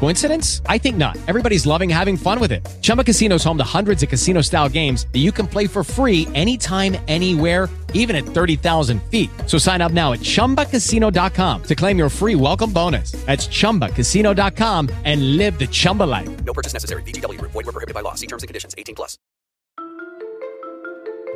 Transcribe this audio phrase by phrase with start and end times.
[0.00, 0.62] Coincidence?
[0.66, 1.16] I think not.
[1.28, 2.66] Everybody's loving having fun with it.
[2.80, 5.84] Chumba Casino is home to hundreds of casino style games that you can play for
[5.84, 9.28] free anytime, anywhere, even at 30,000 feet.
[9.46, 13.12] So sign up now at chumbacasino.com to claim your free welcome bonus.
[13.26, 16.28] That's chumbacasino.com and live the Chumba life.
[16.44, 17.02] No purchase necessary.
[17.02, 17.52] VGW Group.
[17.52, 18.14] Void were prohibited by law.
[18.14, 18.74] See terms and conditions.
[18.78, 19.18] 18 plus.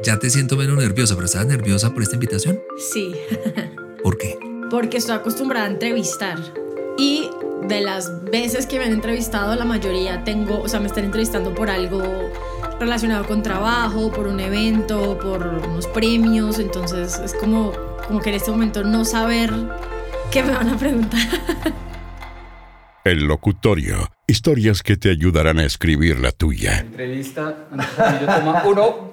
[0.03, 2.61] Ya te siento menos nerviosa, pero ¿estás nerviosa por esta invitación?
[2.93, 3.15] Sí,
[4.03, 4.39] ¿Por qué?
[4.71, 6.39] porque estoy acostumbrada a entrevistar.
[6.97, 7.31] Y
[7.63, 11.55] de las veces que me han entrevistado, la mayoría tengo, o sea, me están entrevistando
[11.55, 12.03] por algo
[12.79, 16.59] relacionado con trabajo, por un evento, por unos premios.
[16.59, 17.73] Entonces es como,
[18.07, 19.53] como que en este momento no saber
[20.31, 21.21] qué me van a preguntar.
[23.05, 24.11] El locutorio.
[24.27, 26.79] Historias que te ayudarán a escribir la tuya.
[26.79, 27.55] Entrevista.
[28.21, 29.13] Yo toma uno.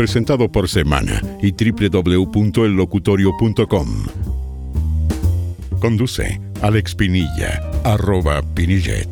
[0.00, 3.86] Presentado por Semana y www.ellocutorio.com.
[5.78, 9.06] Conduce Alex Pinilla, arroba Pinillet.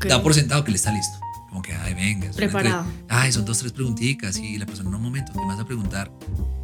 [0.00, 0.18] Alguien, Ok.
[0.18, 1.18] da por sentado que le está listo.
[1.48, 2.30] Como que, ay, venga.
[2.32, 2.84] Preparado.
[3.08, 5.66] Ay, son dos, tres preguntitas y la persona, no, un momento, ¿qué me vas a
[5.66, 6.10] preguntar?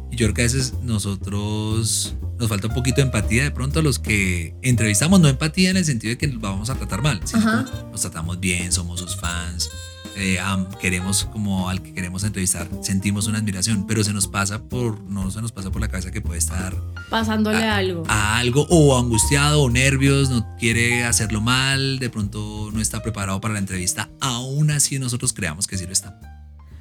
[0.09, 3.79] Y yo creo que a veces nosotros nos falta un poquito de empatía de pronto
[3.79, 7.01] a los que entrevistamos, no empatía en el sentido de que nos vamos a tratar
[7.01, 9.69] mal, sino nos tratamos bien, somos sus fans,
[10.17, 10.39] eh,
[10.81, 15.29] queremos como al que queremos entrevistar, sentimos una admiración, pero se nos pasa por, no
[15.31, 16.73] se nos pasa por la cabeza que puede estar
[17.09, 18.03] Pasándole a, algo.
[18.07, 23.39] a algo o angustiado o nervios, no quiere hacerlo mal, de pronto no está preparado
[23.39, 26.19] para la entrevista, aún así nosotros creamos que sí lo está.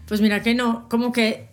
[0.08, 1.48] Pues mira que no, como que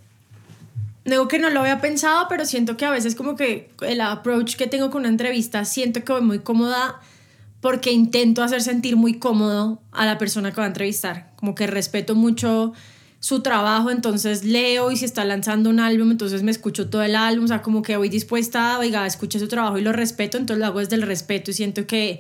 [1.06, 4.56] digo que no lo había pensado, pero siento que a veces como que el approach
[4.56, 7.02] que tengo con una entrevista siento que voy muy cómoda
[7.64, 11.66] porque intento hacer sentir muy cómodo a la persona que va a entrevistar, como que
[11.66, 12.74] respeto mucho
[13.22, 17.16] su trabajo, entonces leo y si está lanzando un álbum, entonces me escucho todo el
[17.16, 20.60] álbum, o sea, como que voy dispuesta, oiga, escuché su trabajo y lo respeto, entonces
[20.60, 22.20] lo hago desde el respeto y siento que,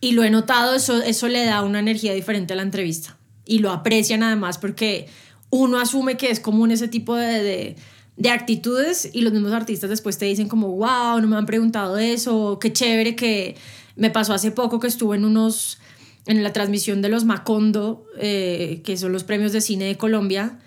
[0.00, 3.18] y lo he notado, eso, eso le da una energía diferente a la entrevista.
[3.44, 5.08] Y lo aprecian además porque
[5.50, 7.76] uno asume que es común ese tipo de, de,
[8.16, 11.98] de actitudes y los mismos artistas después te dicen como, wow, no me han preguntado
[11.98, 13.56] eso, qué chévere que
[13.96, 15.78] me pasó hace poco que estuve en unos,
[16.26, 20.58] en la transmisión de los Macondo, eh, que son los premios de cine de Colombia,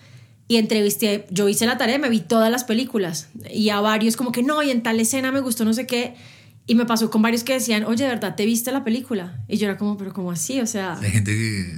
[0.47, 4.31] y entrevisté, yo hice la tarea, me vi todas las películas y a varios como
[4.31, 6.15] que no, y en tal escena me gustó no sé qué.
[6.69, 9.41] Y me pasó con varios que decían, oye, ¿de verdad te viste la película?
[9.47, 10.59] Y yo era como, pero ¿cómo así?
[10.59, 11.73] O sea, Hay gente que,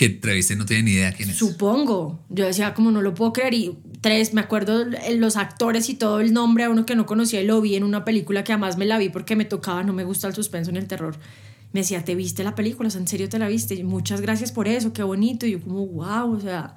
[0.00, 1.36] que entreviste no tiene ni idea quién es.
[1.36, 2.24] Supongo.
[2.30, 3.52] Yo decía, como no lo puedo creer.
[3.52, 7.04] Y tres, me acuerdo eh, los actores y todo el nombre a uno que no
[7.04, 9.82] conocía y lo vi en una película que además me la vi porque me tocaba,
[9.82, 11.18] no me gusta el suspenso ni el terror.
[11.74, 12.86] Me decía, ¿te viste la película?
[12.86, 13.74] O sea, ¿En serio te la viste?
[13.74, 15.44] Y muchas gracias por eso, qué bonito.
[15.44, 16.76] Y yo, como, wow, o sea,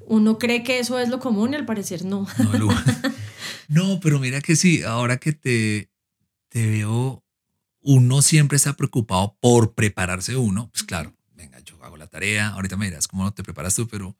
[0.00, 2.26] uno cree que eso es lo común y al parecer no.
[2.36, 2.70] No, Lu.
[3.68, 5.90] No, pero mira que sí, ahora que te,
[6.50, 7.24] te veo,
[7.80, 10.68] uno siempre está preocupado por prepararse uno.
[10.70, 11.14] Pues claro,
[12.08, 14.16] la tarea, ahorita me dirás cómo te preparas tú, pero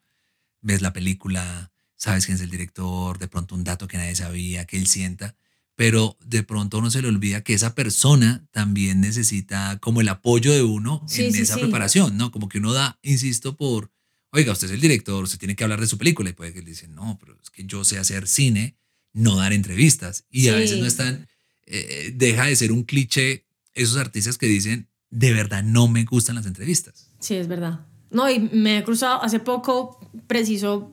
[0.60, 4.66] ves la película, sabes quién es el director, de pronto un dato que nadie sabía,
[4.66, 5.36] que él sienta,
[5.74, 10.52] pero de pronto uno se le olvida que esa persona también necesita como el apoyo
[10.52, 11.60] de uno Sí, en sí, esa sí.
[11.60, 12.30] preparación, ¿no?
[12.30, 13.90] Como que uno da, insisto, por,
[14.32, 16.60] oiga, usted es el director, usted tiene que hablar de su película y puede que
[16.62, 18.76] le dicen, no, pero es que yo sé hacer cine,
[19.12, 20.24] no dar entrevistas.
[20.30, 21.26] Y a veces no están,
[21.66, 26.34] eh, deja de ser un cliché esos artistas que dicen, de verdad no me gustan
[26.34, 27.07] las entrevistas.
[27.18, 27.80] Sí, es verdad.
[28.10, 30.90] No, y me he cruzado hace poco, preciso,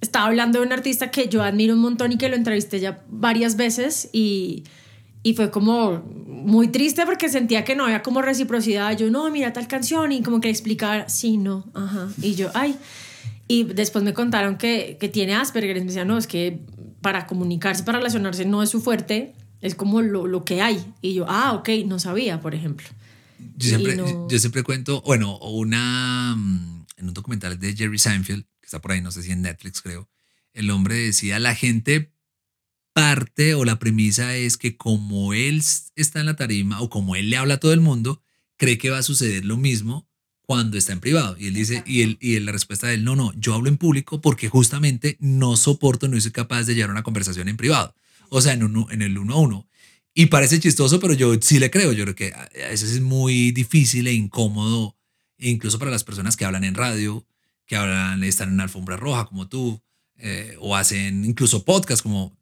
[0.00, 3.02] estaba hablando de un artista que yo admiro un montón y que lo entrevisté ya
[3.08, 4.64] varias veces y,
[5.22, 6.02] y fue como
[6.44, 8.96] muy triste porque sentía que no había como reciprocidad.
[8.96, 12.08] Yo, no, mira tal canción y como que explicar, sí, no, ajá.
[12.20, 12.76] Y yo, ay.
[13.48, 15.76] Y después me contaron que, que tiene Asperger.
[15.76, 16.60] Y me decían, no, es que
[17.00, 20.82] para comunicarse, para relacionarse no es su fuerte, es como lo, lo que hay.
[21.02, 22.86] Y yo, ah, ok, no sabía, por ejemplo.
[23.56, 27.98] Yo siempre, Y no- yo siempre cuento, bueno, una mm, en un documental de Jerry
[27.98, 30.08] Seinfeld, que está por ahí, no sé si en Netflix creo,
[30.52, 32.12] el hombre decía, la gente
[32.92, 35.62] parte o la premisa es que como él
[35.96, 38.22] está en la tarima o como él le habla a todo el mundo,
[38.56, 40.08] cree que va a suceder lo mismo
[40.42, 41.36] cuando está en privado.
[41.38, 43.78] Y él dice, y, él, y la respuesta de él, no, no, yo hablo en
[43.78, 47.94] público porque justamente no soporto, no soy capaz de llevar una conversación en privado.
[48.28, 49.68] O sea, en, uno, en el uno a uno.
[50.14, 51.92] Y parece chistoso, pero yo sí le creo.
[51.92, 54.96] Yo creo que a veces es muy difícil e incómodo,
[55.38, 57.26] e incluso para las personas que hablan en radio,
[57.66, 59.80] que hablan, están en alfombra roja como tú,
[60.18, 62.36] eh, o hacen incluso podcast, como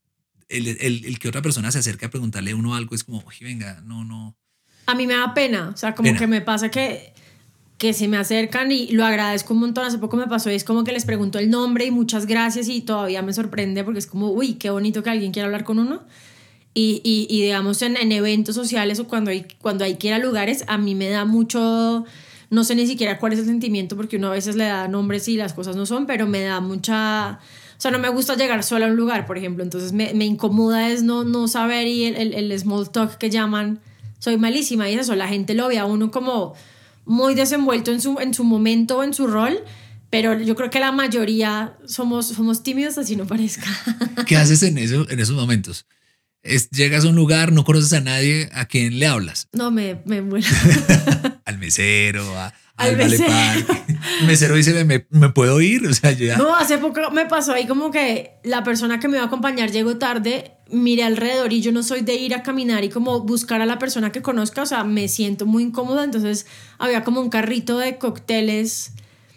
[0.49, 3.21] el, el- el que otra persona se acerca a preguntarle a uno algo, es como,
[3.27, 4.37] oye, venga, no, no.
[4.85, 6.19] A mí me da pena, o sea, como Pena.
[6.19, 7.15] que me pasa que,
[7.79, 9.85] que se me acercan y lo agradezco un montón.
[9.87, 12.69] Hace poco me pasó y es como que les pregunto el nombre y muchas gracias
[12.69, 15.79] y todavía me sorprende porque es como, uy, qué bonito que alguien quiera hablar con
[15.79, 16.03] uno.
[16.75, 20.15] Y, y, y digamos en, en eventos sociales o cuando hay, cuando hay que ir
[20.15, 22.05] a lugares, a mí me da mucho,
[22.49, 25.29] no sé ni siquiera cuál es el sentimiento porque uno a veces le da nombres
[25.29, 27.41] y las cosas no son, pero me da mucha...
[27.77, 29.65] O sea, no me gusta llegar sola a un lugar, por ejemplo.
[29.65, 33.29] Entonces me, me incomoda es no, no saber y el, el, el small talk que
[33.29, 33.81] llaman.
[34.21, 36.55] Soy malísima y es eso, la gente lo ve a uno como
[37.05, 39.59] muy desenvuelto en su, en su momento en su rol,
[40.11, 43.67] pero yo creo que la mayoría somos, somos tímidos así no parezca.
[44.27, 45.87] ¿Qué haces en, eso, en esos momentos?
[46.43, 49.49] Es, llegas a un lugar, no conoces a nadie, ¿a quién le hablas?
[49.53, 50.47] No, me, me muero.
[51.45, 53.33] Al mesero, a, Al mesero.
[54.21, 55.87] El mesero dice, ¿me, me puedo ir?
[55.87, 56.37] O sea, yo ya...
[56.37, 59.71] No, hace poco me pasó ahí como que la persona que me iba a acompañar
[59.71, 63.61] llegó tarde, miré alrededor y yo no soy de ir a caminar y como buscar
[63.61, 66.47] a la persona que conozca, o sea, me siento muy incómoda, entonces
[66.79, 68.93] había como un carrito de cócteles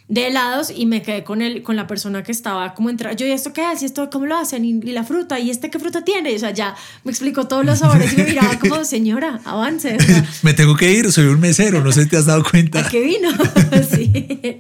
[0.08, 3.18] de helados y me quedé con el, con la persona que estaba como entrando.
[3.18, 3.82] Yo, ¿y esto qué es?
[3.82, 4.64] ¿Y esto cómo lo hacen?
[4.64, 5.40] ¿Y, y la fruta?
[5.40, 6.36] ¿Y este qué fruta tiene?
[6.36, 9.96] O sea, ya me explicó todos los sabores y me miraba como, señora, avance.
[9.96, 12.44] O sea, Me tengo que ir, soy un mesero, no sé si te has dado
[12.44, 12.86] cuenta.
[12.86, 13.30] ¿a qué vino?
[13.90, 14.60] sí.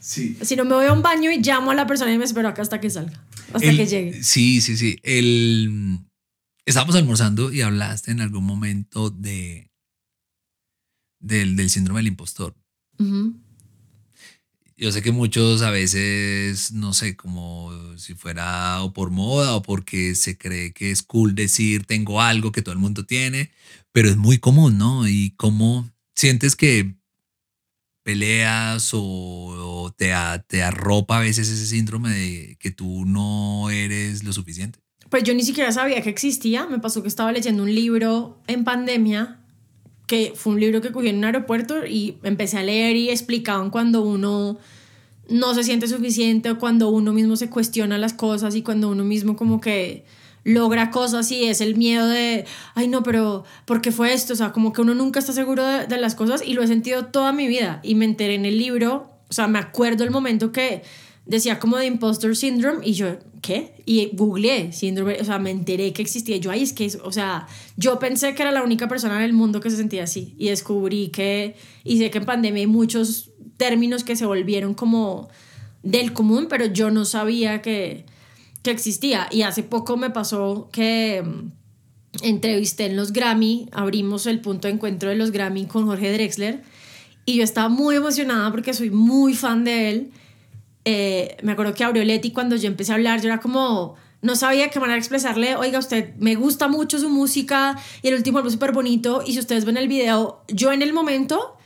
[0.00, 0.36] Sí.
[0.42, 2.46] Si no me voy a un baño y llamo a la persona y me espero
[2.48, 4.22] acá hasta que salga, hasta El- que llegue.
[4.22, 4.98] Sí, sí, sí.
[5.02, 5.98] El,
[6.66, 9.70] estábamos almorzando y hablaste en algún momento de
[11.20, 12.54] del, del síndrome del impostor.
[14.82, 19.62] Yo sé que muchos a veces, no sé, como si fuera o por moda o
[19.62, 23.52] porque se cree que es cool decir tengo algo que todo el mundo tiene,
[23.92, 25.06] pero es muy común, ¿no?
[25.06, 26.96] Y cómo sientes que
[28.02, 30.10] peleas o, o te,
[30.48, 34.80] te arropa a veces ese síndrome de que tú no eres lo suficiente.
[35.10, 36.66] Pues yo ni siquiera sabía que existía.
[36.66, 39.41] Me pasó que estaba leyendo un libro en pandemia,
[40.06, 43.70] que fue un libro que cogí en un aeropuerto y empecé a leer y explicaban
[43.70, 44.58] cuando uno
[45.28, 49.04] no se siente suficiente o cuando uno mismo se cuestiona las cosas y cuando uno
[49.04, 50.04] mismo como que
[50.44, 52.44] logra cosas y es el miedo de,
[52.74, 54.32] ay no, pero ¿por qué fue esto?
[54.32, 56.66] O sea, como que uno nunca está seguro de, de las cosas y lo he
[56.66, 60.10] sentido toda mi vida y me enteré en el libro, o sea, me acuerdo el
[60.10, 60.82] momento que
[61.26, 63.82] decía como de imposter syndrome y yo, ¿qué?
[63.86, 66.36] Y googleé síndrome, o sea, me enteré que existía.
[66.36, 69.32] Yo, ay, es que, o sea, yo pensé que era la única persona en el
[69.32, 73.30] mundo que se sentía así y descubrí que, y sé que en pandemia hay muchos
[73.56, 75.28] términos que se volvieron como
[75.82, 78.06] del común, pero yo no sabía que,
[78.62, 79.28] que existía.
[79.30, 84.74] Y hace poco me pasó que mm, entrevisté en los Grammy, abrimos el punto de
[84.74, 86.62] encuentro de los Grammy con Jorge Drexler
[87.24, 90.10] y yo estaba muy emocionada porque soy muy fan de él.
[90.84, 94.36] Eh, me acuerdo que abrió Leti cuando yo empecé a hablar, yo era como, no
[94.36, 98.48] sabía qué manera expresarle, oiga, usted me gusta mucho su música y el último álbum
[98.48, 101.56] es súper bonito y si ustedes ven el video, yo en el momento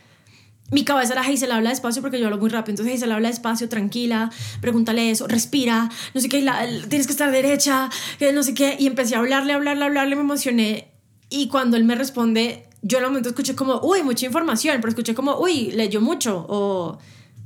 [0.69, 2.73] mi cabeza era Hazel habla despacio porque yo hablo muy rápido.
[2.73, 4.29] Entonces Hazel habla despacio, tranquila,
[4.61, 6.39] pregúntale eso, respira, no sé qué,
[6.89, 7.89] tienes que estar derecha,
[8.33, 8.75] no sé qué.
[8.77, 10.91] Y empecé a hablarle, hablarle, hablarle, me emocioné.
[11.29, 14.89] Y cuando él me responde, yo en el momento escuché como, uy, mucha información, pero
[14.89, 16.45] escuché como, uy, leyó mucho.
[16.49, 16.97] O,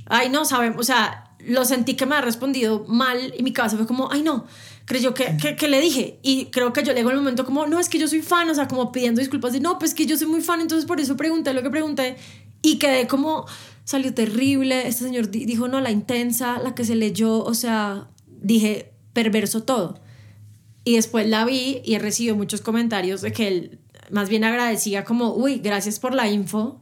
[0.06, 3.76] ay, no, sabemos, o sea, lo sentí que me ha respondido mal y mi cabeza
[3.76, 4.46] fue como, ay, no.
[4.84, 7.44] Creyó que, que, que le dije y creo que yo le digo en el momento
[7.44, 9.94] como, no, es que yo soy fan, o sea, como pidiendo disculpas de, no, pues
[9.94, 12.16] que yo soy muy fan, entonces por eso pregunté lo que pregunté
[12.62, 13.46] y quedé como,
[13.84, 18.08] salió terrible, este señor di- dijo, no, la intensa, la que se leyó, o sea,
[18.26, 20.00] dije, perverso todo.
[20.84, 23.78] Y después la vi y he recibido muchos comentarios de que él
[24.10, 26.81] más bien agradecía como, uy, gracias por la info.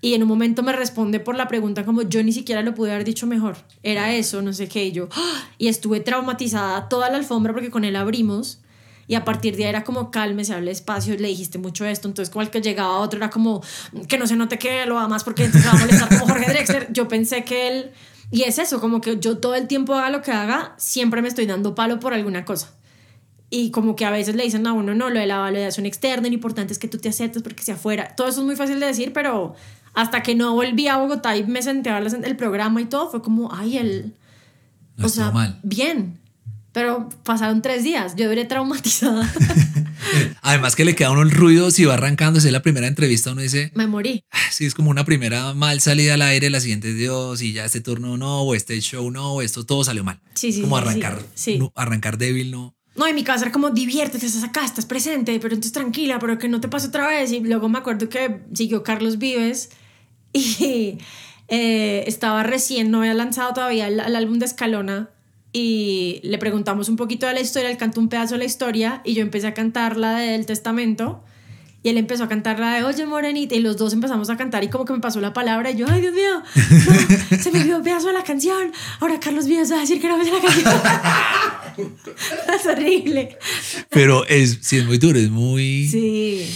[0.00, 2.92] Y en un momento me responde por la pregunta como yo ni siquiera lo pude
[2.92, 3.56] haber dicho mejor.
[3.82, 4.84] Era eso, no sé qué.
[4.86, 5.48] Y yo, ¡ah!
[5.58, 8.60] y estuve traumatizada toda la alfombra porque con él abrimos.
[9.08, 12.08] Y a partir de ahí era como, cálmese, hable despacio, le dijiste mucho esto.
[12.08, 13.62] Entonces, como el que llegaba otro era como,
[14.08, 16.92] que no se note que lo amas porque entonces va a molestar como Jorge Drexler.
[16.92, 17.90] Yo pensé que él,
[18.32, 21.28] y es eso, como que yo todo el tiempo haga lo que haga, siempre me
[21.28, 22.72] estoy dando palo por alguna cosa.
[23.48, 26.26] Y como que a veces le dicen a uno, no, lo de la validación externa,
[26.26, 28.14] lo importante es que tú te aceptes porque sea afuera.
[28.16, 29.54] Todo eso es muy fácil de decir, pero
[29.96, 33.10] hasta que no volví a Bogotá y me senté a ver el programa y todo,
[33.10, 34.14] fue como, ay, el...
[34.96, 35.58] No o sea, mal.
[35.62, 36.20] bien.
[36.72, 39.26] Pero pasaron tres días, yo duré traumatizada.
[40.42, 43.32] Además que le queda uno el ruido si va arrancando, si es la primera entrevista,
[43.32, 44.22] uno dice, me morí.
[44.30, 47.54] "Ah, sí, es como una primera mal salida al aire, la siguiente es Dios, y
[47.54, 50.20] ya este turno no, o este show no, o esto todo salió mal.
[50.34, 51.58] Sí, sí, Como sí, arrancar, sí.
[51.58, 52.74] no, arrancar débil, no.
[52.96, 56.36] No, en mi casa era como, diviértete, estás acá, estás presente, pero entonces tranquila, pero
[56.38, 57.32] que no te pase otra vez.
[57.32, 59.70] Y luego me acuerdo que siguió Carlos Vives
[60.60, 60.98] y
[61.48, 65.10] eh, estaba recién, no había lanzado todavía el, el álbum de Escalona
[65.52, 69.00] y le preguntamos un poquito de la historia, él cantó un pedazo de la historia
[69.04, 71.22] y yo empecé a cantar la del testamento
[71.82, 74.64] y él empezó a cantar la de Oye Morenita y los dos empezamos a cantar
[74.64, 76.42] y como que me pasó la palabra y yo, ay Dios mío,
[77.30, 80.00] no, se me olvidó un pedazo de la canción, ahora Carlos Vives va a decir
[80.00, 80.74] que no me la canción.
[82.54, 83.38] es horrible.
[83.88, 85.86] Pero es, sí, es muy duro, es muy...
[85.86, 86.46] Sí.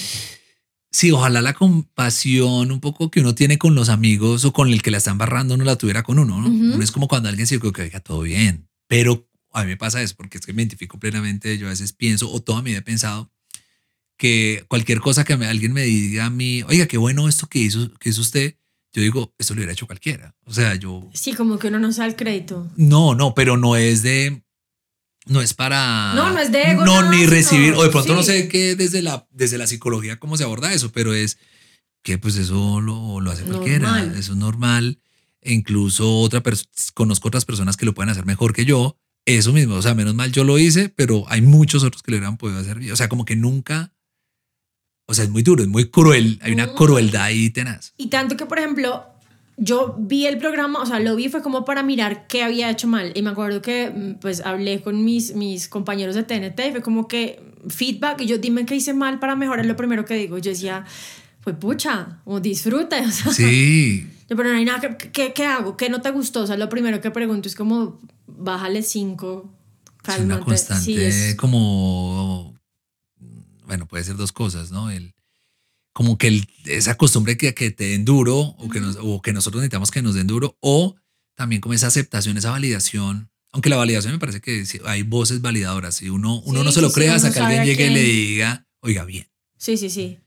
[0.92, 4.82] Sí, ojalá la compasión un poco que uno tiene con los amigos o con el
[4.82, 6.48] que la están barrando no la tuviera con uno, ¿no?
[6.48, 9.76] Uno es como cuando alguien se dice que oiga, todo bien, pero a mí me
[9.76, 12.70] pasa eso porque es que me identifico plenamente, yo a veces pienso o toda mi
[12.70, 13.30] vida he pensado
[14.16, 17.60] que cualquier cosa que me- alguien me diga a mí, oiga, qué bueno esto que
[17.60, 18.56] hizo, que hizo usted,
[18.92, 20.34] yo digo, esto lo hubiera hecho cualquiera.
[20.44, 22.68] O sea, yo, Sí, como que uno no sabe el crédito.
[22.76, 24.42] no, no, pero no es de,
[25.26, 26.14] no es para...
[26.14, 29.02] No, no es de ego, No, ni recibir, o de pronto no sé qué desde
[29.02, 31.38] la, desde la psicología cómo se aborda eso, pero es
[32.02, 34.98] que pues eso lo, lo hace cualquiera, eso es normal.
[35.42, 36.42] E incluso otra
[36.94, 38.96] conozco otras personas que lo pueden hacer mejor que yo.
[39.26, 42.16] Eso mismo, o sea, menos mal yo lo hice, pero hay muchos otros que lo
[42.16, 42.78] hubieran podido hacer.
[42.90, 43.92] O sea, como que nunca,
[45.06, 47.92] o sea, es muy duro, es muy cruel, hay una crueldad ahí tenaz.
[47.96, 49.06] Y tanto que, por ejemplo,
[49.62, 52.88] yo vi el programa, o sea, lo vi fue como para mirar qué había hecho
[52.88, 53.12] mal.
[53.14, 56.80] Y me acuerdo que, mm, pues, hablé con mis, mis compañeros de TNT y fue
[56.82, 58.22] como que feedback.
[58.22, 60.38] Y yo, dime qué hice mal para mejorar lo primero que digo.
[60.38, 60.84] Yo decía,
[61.44, 62.96] pues, pucha, o disfruta.
[63.06, 65.76] O sea, Sí, yo, pero no hay nada, que- ¿qué, qué hago?
[65.76, 66.40] ¿Qué no te gustó?
[66.42, 69.52] O sea, lo primero que pregunto es como, bájale cinco,
[69.84, 70.24] es cálmate.
[70.24, 72.54] una constante Sí, es- como,
[73.66, 74.90] bueno, puede ser dos cosas, ¿no?
[74.90, 75.12] El,
[75.92, 79.32] como que el- esa costumbre que, que te den duro o que, nos- o que
[79.32, 80.96] nosotros necesitamos que nos den duro o
[81.34, 83.30] también como esa aceptación, esa validación.
[83.52, 85.96] Aunque la validación me parece que hay voces validadoras.
[85.96, 88.02] Si uno, uno Sí, no se lo sí, crea hasta que alguien llegue y le
[88.02, 89.26] diga, oiga, bien.
[89.56, 90.18] Sí, sí, sí.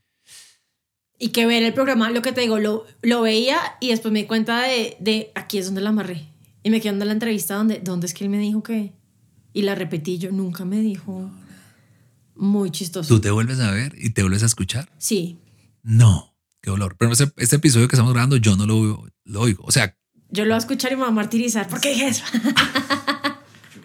[1.19, 4.19] Y que ver el programa, lo que te digo, lo, lo veía y después me
[4.23, 6.27] di cuenta de, de aquí es donde la amarré.
[6.63, 8.91] Y me quedé dando la entrevista donde, ¿dónde es que él me dijo que?
[9.53, 11.31] Y la repetí yo, nunca me dijo.
[12.35, 13.07] Muy chistoso.
[13.07, 14.89] Tú te vuelves a ver y te vuelves a escuchar.
[14.97, 15.37] Sí,
[15.83, 16.95] No, qué dolor.
[16.97, 19.63] Pero este, este episodio que estamos grabando yo no lo, lo oigo.
[19.65, 19.95] O sea,
[20.29, 21.67] yo lo voy a escuchar y me voy a martirizar.
[21.67, 22.23] ¿Por qué dije eso?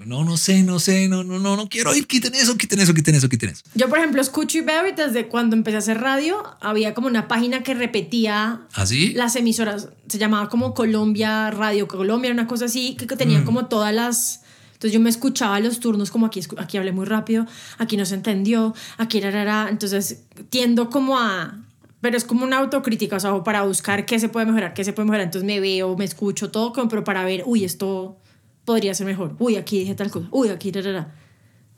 [0.06, 2.06] no, no sé, no sé, no, no, no, no quiero ir.
[2.06, 3.62] Quiten eso, quiten eso, quiten eso, quiten eso.
[3.74, 7.06] Yo, por ejemplo, escucho y veo y desde cuando empecé a hacer radio, había como
[7.06, 9.12] una página que repetía ¿Así?
[9.12, 13.66] las emisoras, se llamaba como Colombia, Radio Colombia, una cosa así, que, que tenían como
[13.66, 14.40] todas las...
[14.72, 17.46] Entonces yo me escuchaba los turnos como aquí, aquí hablé muy rápido,
[17.78, 21.64] aquí no se entendió, aquí rarara, entonces tiendo como a...
[22.00, 24.92] Pero es como una autocrítica, o sea, para buscar qué se puede mejorar, qué se
[24.92, 28.20] puede mejorar, entonces me veo, me escucho todo, como, pero para ver, uy, esto
[28.64, 30.70] podría ser mejor, uy, aquí dije tal cosa, uy, aquí.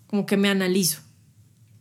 [0.07, 1.01] Como que me analizo.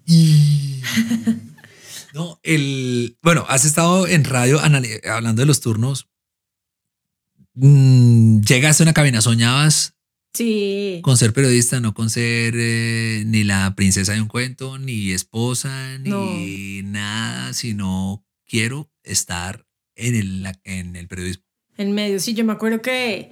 [0.05, 0.81] Y-
[2.13, 3.17] No, el.
[3.21, 6.07] Bueno, has estado en radio anali- hablando de los turnos.
[7.53, 9.93] Mm, llegaste a una cabina, soñabas
[10.33, 11.01] Sí.
[11.03, 15.97] con ser periodista, no con ser eh, ni la princesa de un cuento, ni esposa,
[15.99, 19.65] ni nada, sino quiero estar
[19.95, 21.45] en el, en el periodismo.
[21.77, 23.31] En medio, sí, yo me acuerdo que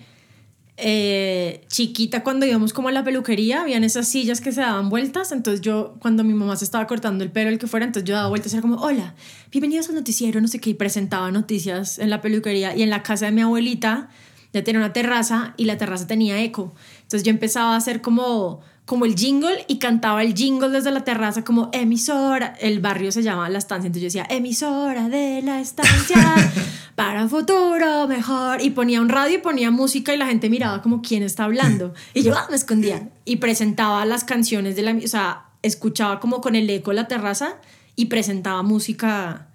[0.77, 5.31] eh, chiquita cuando íbamos como a la peluquería, habían esas sillas que se daban vueltas,
[5.31, 8.13] entonces yo cuando mi mamá se estaba cortando el pelo, el que fuera, entonces yo
[8.13, 9.15] daba vueltas, era como, hola,
[9.51, 13.01] bienvenidos al noticiero, no sé qué, y presentaba noticias en la peluquería y en la
[13.01, 14.09] casa de mi abuelita
[14.53, 18.61] ya tenía una terraza y la terraza tenía eco, entonces yo empezaba a hacer como
[18.87, 23.21] como el jingle y cantaba el jingle desde la terraza como emisora, el barrio se
[23.21, 26.35] llama La Estancia, entonces yo decía emisora de la estancia
[26.95, 30.81] para un futuro mejor y ponía un radio y ponía música y la gente miraba
[30.81, 34.93] como quién está hablando y yo ah, me escondía y presentaba las canciones de la,
[34.93, 37.57] o sea, escuchaba como con el eco la terraza
[37.97, 39.49] y presentaba música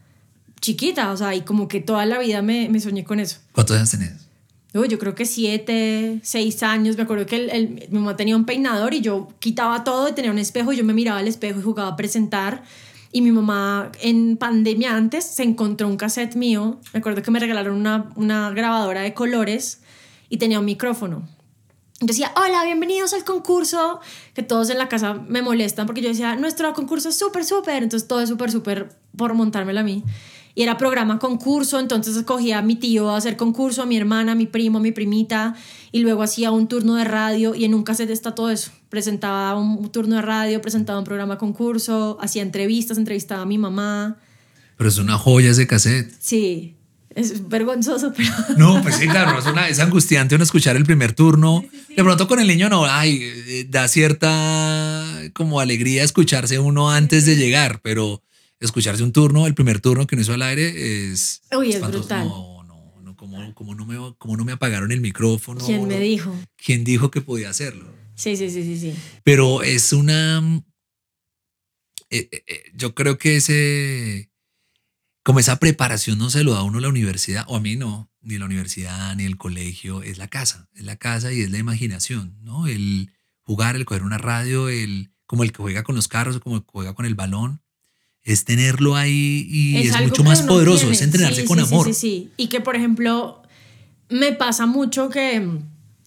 [0.61, 3.39] chiquita, o sea, y como que toda la vida me, me soñé con eso.
[3.53, 4.22] ¿Cuántos años tenés?
[4.75, 6.97] Yo creo que siete, seis años.
[6.97, 10.13] Me acuerdo que el, el- mi mamá tenía un peinador y yo quitaba todo y
[10.13, 12.63] tenía un espejo y yo me miraba al espejo y jugaba a presentar.
[13.13, 16.81] Y mi mamá en pandemia antes se encontró un cassette mío.
[16.95, 19.83] Me acuerdo que me regalaron una, una grabadora de colores
[20.31, 21.29] y tenía un micrófono.
[22.01, 24.01] Decía, hola, bienvenidos al concurso.
[24.33, 27.83] Que todos en la casa me molestan porque yo decía, nuestro concurso es súper, súper.
[27.83, 30.03] Entonces todo es súper, súper por montármelo a mí.
[30.55, 34.33] Y era programa concurso, entonces escogía a mi tío a hacer concurso, a mi hermana,
[34.33, 35.55] a mi primo, a mi primita.
[35.93, 38.71] Y luego hacía un turno de radio y en un cassette está todo eso.
[38.89, 44.19] Presentaba un turno de radio, presentaba un programa concurso, hacía entrevistas, entrevistaba a mi mamá.
[44.77, 46.13] Pero es una joya ese cassette.
[46.19, 46.77] Sí,
[47.15, 48.31] es vergonzoso, pero...
[48.57, 51.65] No, pues sí, claro, es, una, es angustiante uno escuchar el primer turno.
[51.89, 55.05] De pronto con el niño no, ay, eh, da cierta
[55.35, 58.23] como alegría escucharse uno antes de llegar, pero
[58.63, 61.43] escucharse un turno, el primer turno que uno hizo al aire es...
[61.57, 62.01] Uy, es espantoso.
[62.01, 62.29] brutal.
[62.29, 65.65] No, no, no, como, como no me, como no me apagaron el micrófono.
[65.65, 66.35] ¿Quién me dijo?
[66.57, 67.93] ¿Quién dijo que podía hacerlo?
[68.15, 68.95] Sí, sí, sí, sí, sí.
[69.25, 70.39] Pero es una...
[72.11, 74.31] eh, eh, eh, yo creo que ese...
[75.25, 78.11] Como esa preparación no se lo da a uno la universidad, o a mí no,
[78.23, 81.59] ni la universidad, ni el colegio, es la casa, es la casa y es la
[81.59, 82.67] imaginación, ¿no?
[82.67, 86.57] El jugar, el coger una radio, el como el que juega con los carros, como
[86.57, 87.62] el que juega con el balón,
[88.25, 90.95] es tenerlo ahí y es, mucho más poderoso, tiene.
[90.95, 91.87] es entrenarse Sí, con sí, sí, amor.
[91.87, 93.43] Sí, sí, Y que, por ejemplo,
[94.09, 95.49] me pasa mucho que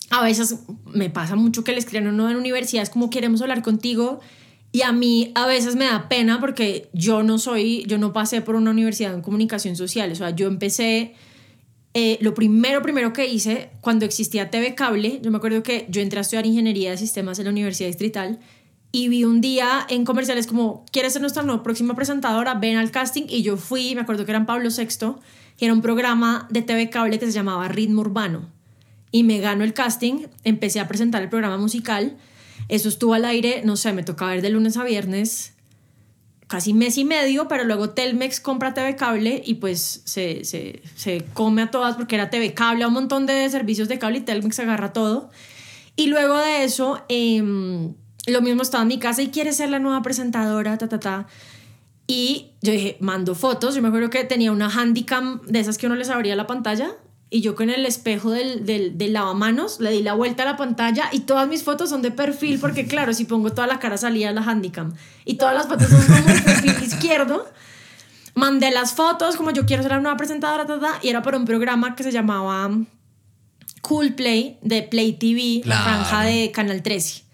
[0.10, 0.56] a veces
[0.94, 4.22] me pasa mucho que le escriben a uno en universidad, es como queremos hablar contigo.
[4.72, 8.42] Y a mí a veces me da pena porque yo no soy, yo no pasé
[8.42, 10.12] por una universidad en comunicación social.
[10.12, 11.14] O sea, yo empecé,
[11.94, 16.02] eh, lo primero, primero que hice cuando existía TV Cable, yo me acuerdo que yo
[16.02, 18.40] entré a estudiar ingeniería de sistemas en la Universidad Distrital
[18.96, 22.54] y vi un día en comerciales como, ¿quieres ser nuestra nueva próxima presentadora?
[22.54, 25.16] Ven al casting y yo fui, me acuerdo que era en Pablo VI,
[25.60, 28.48] y era un programa de TV Cable que se llamaba Ritmo Urbano.
[29.12, 32.16] Y me ganó el casting, empecé a presentar el programa musical,
[32.70, 35.56] eso estuvo al aire, no sé, me tocaba ver de lunes a viernes,
[36.48, 41.26] casi mes y medio, pero luego Telmex compra TV Cable y pues se, se, se
[41.34, 44.58] come a todas porque era TV Cable, un montón de servicios de cable y Telmex
[44.60, 45.32] agarra todo.
[45.98, 47.94] Y luego de eso, em,
[48.28, 51.28] lo mismo estaba en mi casa y quiere ser la nueva presentadora, ta, ta, ta.
[52.08, 53.76] Y yo dije, mando fotos.
[53.76, 56.92] Yo me acuerdo que tenía una handicam de esas que uno les abría la pantalla.
[57.30, 60.58] Y yo con el espejo del, del, del lavamanos le di la vuelta a la
[60.58, 63.98] pantalla y todas mis fotos son de perfil porque claro, si pongo toda la cara
[63.98, 64.94] salía la handicam.
[65.26, 67.48] Y todas las fotos son como de perfil izquierdo.
[68.36, 71.38] Mandé las fotos como yo quiero ser la nueva presentadora, ta, ta, y era para
[71.38, 72.70] un programa que se llamaba
[73.82, 77.25] Cool Play de Play TV, la franja de Canal 13.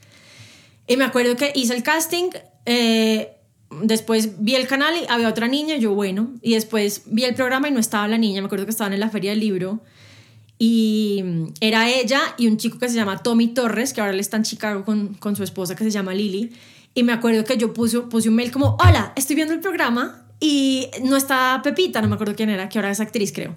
[0.91, 2.31] Y me acuerdo que hice el casting,
[2.65, 3.37] eh,
[3.81, 7.69] después vi el canal y había otra niña, yo bueno, y después vi el programa
[7.69, 9.79] y no estaba la niña, me acuerdo que estaban en la feria del libro.
[10.59, 14.19] Y mm, era ella y un chico que se llama Tommy Torres, que ahora él
[14.19, 16.51] está en Chicago con, con su esposa que se llama Lily.
[16.93, 20.25] Y me acuerdo que yo puse, puse un mail como, hola, estoy viendo el programa
[20.41, 23.55] y no está Pepita, no me acuerdo quién era, que ahora es actriz creo.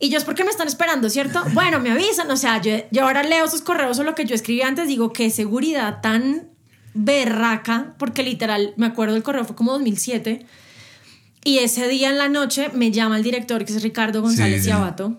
[0.00, 1.44] Y yo es porque me están esperando, ¿cierto?
[1.54, 4.34] Bueno, me avisan, o sea, yo, yo ahora leo sus correos o lo que yo
[4.34, 6.51] escribí antes, digo, qué seguridad tan
[6.94, 10.46] berraca, porque literal, me acuerdo el correo fue como 2007.
[11.44, 14.68] Y ese día en la noche me llama el director, que es Ricardo González Sí.
[14.68, 15.16] Yabato.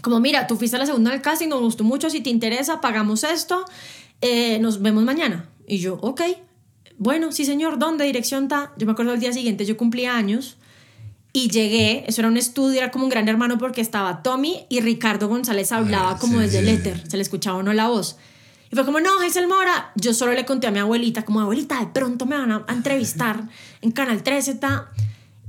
[0.00, 2.80] Como, mira, tú fuiste a la segunda del casting, nos gustó mucho, si te interesa,
[2.80, 3.64] pagamos esto,
[4.20, 5.48] eh, nos vemos mañana.
[5.66, 6.22] Y yo, ok,
[6.98, 8.04] bueno, sí señor, ¿dónde?
[8.04, 8.72] Dirección ta.
[8.78, 10.56] Yo me acuerdo el día siguiente, yo cumplía años
[11.34, 14.80] y llegué, eso era un estudio, era como un gran hermano porque estaba Tommy y
[14.80, 17.88] Ricardo González hablaba Ah, como sí, desde el éter, se le escuchaba o no la
[17.88, 18.16] voz.
[18.72, 19.92] Y fue como, no, Hazel Mora.
[19.96, 23.46] Yo solo le conté a mi abuelita, como, abuelita, de pronto me van a, entrevistar
[23.82, 24.90] en Canal 13, ta.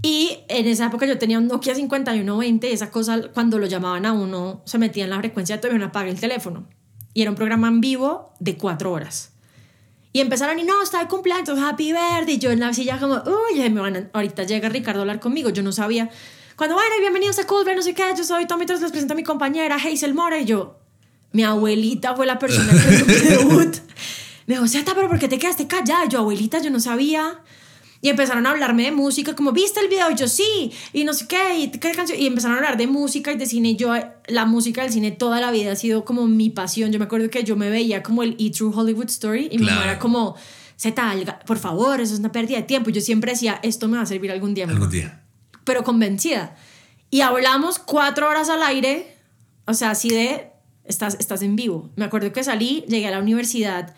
[0.02, 4.06] Y en esa época yo tenía un Nokia 5120 y esa cosa, cuando lo llamaban
[4.06, 6.66] a uno, se metía en la frecuencia de no apaga el teléfono.
[7.14, 9.32] Y era un programa en vivo de cuatro horas.
[10.12, 12.36] Y empezaron y no, está de cumpleaños, happy birthday.
[12.36, 15.22] Y yo en la silla como, uy, me van a- ahorita llega Ricardo a hablar
[15.22, 15.50] conmigo.
[15.50, 16.10] Yo no sabía.
[16.58, 19.16] Cuando, bueno, bienvenidos a Coolberg, no sé qué, yo soy Tommy, entonces les presento a
[19.16, 20.40] mi compañera Hazel Mora.
[20.40, 20.83] Y yo,
[21.34, 23.76] mi abuelita fue la persona que me dio mi debut.
[24.48, 26.06] Me dijo, Zeta, pero ¿por qué te quedaste callada?
[26.08, 27.40] Yo, abuelita, yo no sabía.
[28.02, 30.12] Y empezaron a hablarme de música, como, ¿viste el video?
[30.12, 32.20] Y yo, sí, y no sé qué, y qué canción.
[32.20, 33.78] Y empezaron a hablar de música y de cine.
[33.78, 33.94] Yo,
[34.28, 36.92] la música del cine toda la vida ha sido como mi pasión.
[36.92, 38.52] Yo me acuerdo que yo me veía como el E!
[38.52, 39.92] True Hollywood Story y mi mamá Claro.
[39.92, 40.36] era como,
[40.78, 42.90] Zeta, por favor, eso es una pérdida de tiempo.
[42.90, 44.66] Y yo siempre decía, esto me va a servir algún día.
[44.68, 45.22] mamá" Algún día.
[45.64, 46.58] pero convencida.
[47.10, 49.16] Y hablamos cuatro horas al aire,
[49.66, 50.50] o sea, así de,
[50.86, 51.90] estás, estás en vivo.
[51.96, 53.94] Me acuerdo que salí, llegué a la universidad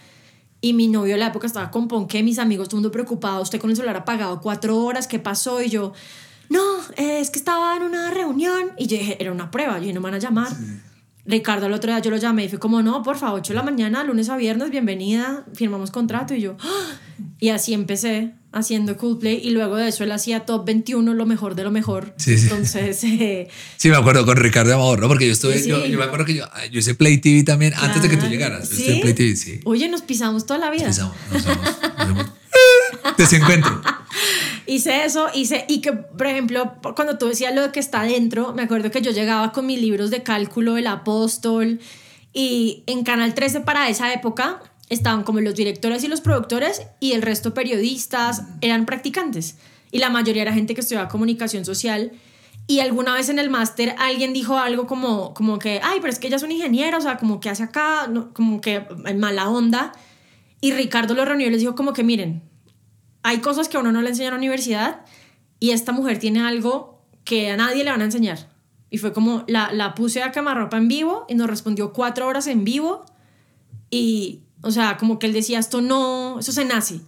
[0.61, 3.41] y mi novio de la época estaba con Ponqué, mis amigos, todo el mundo preocupado,
[3.41, 5.61] usted con el celular apagado cuatro horas, ¿qué pasó?
[5.61, 5.93] Y yo,
[6.49, 6.61] no,
[6.97, 9.99] eh, es que estaba en una reunión y yo dije, era una prueba, yo no
[9.99, 10.51] me van a llamar.
[11.25, 13.57] Ricardo el otro día yo lo llamé y fue como, no, por favor, 8 de
[13.57, 16.97] la mañana, lunes a viernes, bienvenida, firmamos contrato y yo, ¡ah!
[17.39, 21.55] y así empecé haciendo Coldplay y luego de eso él hacía Top 21, lo mejor
[21.55, 22.13] de lo mejor.
[22.17, 22.43] Sí, sí.
[22.43, 25.07] Entonces, eh, Sí, me acuerdo con Ricardo Amador, ¿no?
[25.07, 27.73] Porque yo estuve, Sí, yo, yo me acuerdo que yo, yo hice Play TV también
[27.75, 28.69] antes de que tú llegaras.
[28.69, 28.99] ¿Sí?
[29.01, 29.59] Play TV, sí.
[29.65, 30.83] Oye, nos pisamos toda la vida.
[30.83, 31.65] Empezamos, nos vamos,
[31.97, 32.25] nos vemos.
[33.17, 33.81] Desencuentro.
[34.65, 38.53] Hice eso, hice, y que, por ejemplo, cuando tú decías lo de que está dentro,
[38.53, 41.79] me acuerdo que yo llegaba con mis libros de cálculo, el apóstol,
[42.33, 47.13] y en Canal 13 para esa época estaban como los directores y los productores, y
[47.13, 49.57] el resto periodistas eran practicantes.
[49.91, 52.11] Y la mayoría era gente que estudiaba comunicación social.
[52.67, 56.17] Y alguna vez en el máster alguien dijo algo como, como que, ay, pero es
[56.17, 59.19] que ella es una ingeniera, o sea, como que hace acá, no, como que en
[59.19, 59.93] mala onda.
[60.61, 62.41] Y Ricardo lo reunió y les dijo como que, miren,
[63.25, 64.99] hay cosas que a uno no le enseñan en la universidad
[65.59, 68.51] y esta mujer tiene algo que a nadie le van a enseñar.
[68.91, 72.45] Y fue como, la, la puse a quemarropa en vivo y nos respondió cuatro horas
[72.45, 73.03] en vivo
[73.89, 77.01] y, o sea, como que él decía, esto no, eso se nace.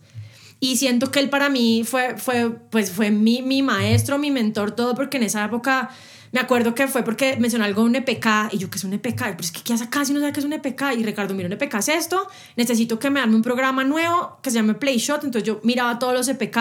[0.59, 4.71] Y siento que él para mí fue, fue, pues fue mi, mi maestro, mi mentor,
[4.71, 5.91] todo, porque en esa época
[6.31, 8.93] me acuerdo que fue porque mencionó algo de un EPK y yo, ¿qué es un
[8.93, 9.17] EPK?
[9.17, 10.81] Pero es que, ¿qué hace acá no sabe qué es un EPK?
[10.97, 14.49] Y Ricardo, mira, un EPK es esto, necesito que me arme un programa nuevo que
[14.49, 15.23] se llame PlayShot.
[15.23, 16.57] Entonces yo miraba todos los EPK,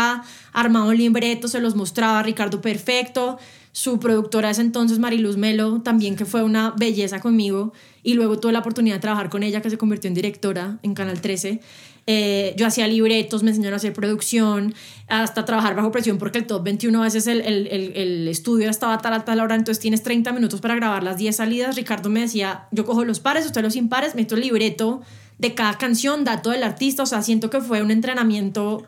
[0.52, 3.38] armaba un libreto, se los mostraba, Ricardo perfecto.
[3.72, 7.74] Su productora ese entonces, Mariluz Melo, también que fue una belleza conmigo.
[8.02, 10.94] Y luego tuve la oportunidad de trabajar con ella, que se convirtió en directora en
[10.94, 11.60] Canal 13.
[12.08, 14.74] Eh, yo hacía libretos, me enseñaron a hacer producción,
[15.08, 18.70] hasta trabajar bajo presión, porque el top 21 a veces el, el, el, el estudio
[18.70, 21.74] estaba tal a tal hora, entonces tienes 30 minutos para grabar las 10 salidas.
[21.74, 25.02] Ricardo me decía, yo cojo los pares, usted los impares, meto el libreto
[25.38, 28.84] de cada canción, dato del artista, o sea, siento que fue un entrenamiento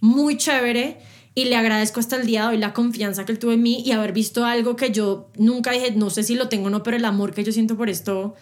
[0.00, 0.98] muy chévere
[1.34, 3.82] y le agradezco hasta el día de hoy la confianza que él tuvo en mí
[3.84, 6.82] y haber visto algo que yo nunca dije, no sé si lo tengo o no,
[6.82, 8.34] pero el amor que yo siento por esto,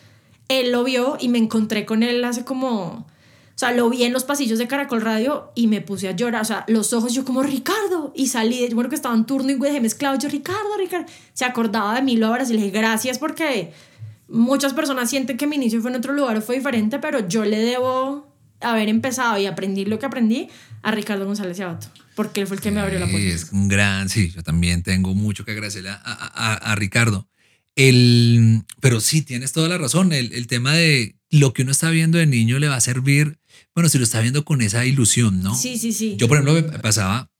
[0.48, 3.06] él lo vio y me encontré con él hace como...
[3.60, 6.40] O sea, lo vi en los pasillos de Caracol Radio y me puse a llorar.
[6.40, 8.10] O sea, los ojos yo como, Ricardo.
[8.16, 10.18] Y salí, yo bueno que estaba en turno y dejé mezclado.
[10.18, 11.04] Yo, Ricardo, Ricardo.
[11.34, 13.74] Se acordaba de mí, lo abrazé y le dije, gracias porque
[14.28, 17.44] muchas personas sienten que mi inicio fue en otro lugar o fue diferente, pero yo
[17.44, 20.48] le debo haber empezado y aprendí lo que aprendí
[20.80, 21.88] a Ricardo González Abato.
[22.14, 23.28] Porque él fue el que me abrió la puerta.
[23.28, 27.28] es un gran, sí, yo también tengo mucho que agradecerle a, Ricardo.
[27.74, 30.14] Pero sí, tienes toda la razón.
[30.14, 33.39] El tema de lo que uno está viendo de niño le va a servir,
[33.74, 35.54] bueno, si lo está viendo con esa ilusión, ¿no?
[35.54, 36.16] Sí, sí, sí.
[36.16, 37.30] Yo, por ejemplo, me pasaba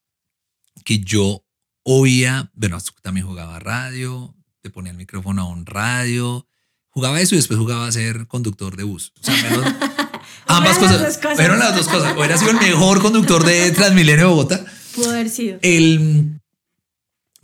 [0.85, 1.45] que yo
[1.83, 6.47] oía, bueno, también jugaba radio, le ponía el micrófono a un radio,
[6.91, 9.13] jugaba eso y después jugaba a ser conductor de bus.
[9.21, 9.65] O sea, menos-
[10.47, 11.01] ambas las cosas.
[11.01, 11.37] dos cosas.
[11.37, 12.17] Fueron las dos cosas.
[12.17, 14.65] Hubiera sido el mejor conductor de Transmilenio de Bogotá.
[14.95, 15.59] Pudo haber sido.
[15.63, 16.41] El,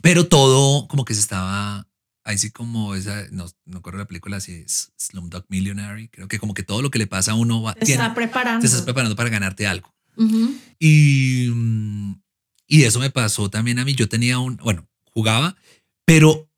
[0.01, 1.86] pero todo como que se estaba,
[2.27, 6.39] ahí sí como esa, no, no corre la película así, es Slumdog Millionary, creo que
[6.39, 8.59] como que todo lo que le pasa a uno va, Te tiene- está preparando.
[8.61, 9.93] te estás preparando para ganarte algo.
[10.79, 12.21] Y, mm,
[12.67, 15.55] y eso me pasó también a mí, yo tenía un, bueno, jugaba,
[16.05, 16.49] pero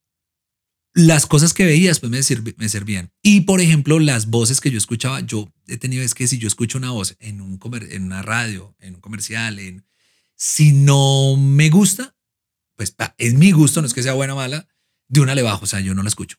[0.95, 3.12] las cosas que veía después me, sirvi- me servían.
[3.21, 6.47] Y por ejemplo, las voces que yo escuchaba, yo he tenido, es que si yo
[6.47, 9.86] escucho una voz en, un comer- en una radio, en un comercial, en,
[10.36, 12.15] si no me gusta,
[12.75, 14.67] pues pa, es mi gusto, no es que sea buena o mala,
[15.10, 16.38] de una le bajo, o sea, yo no la escucho.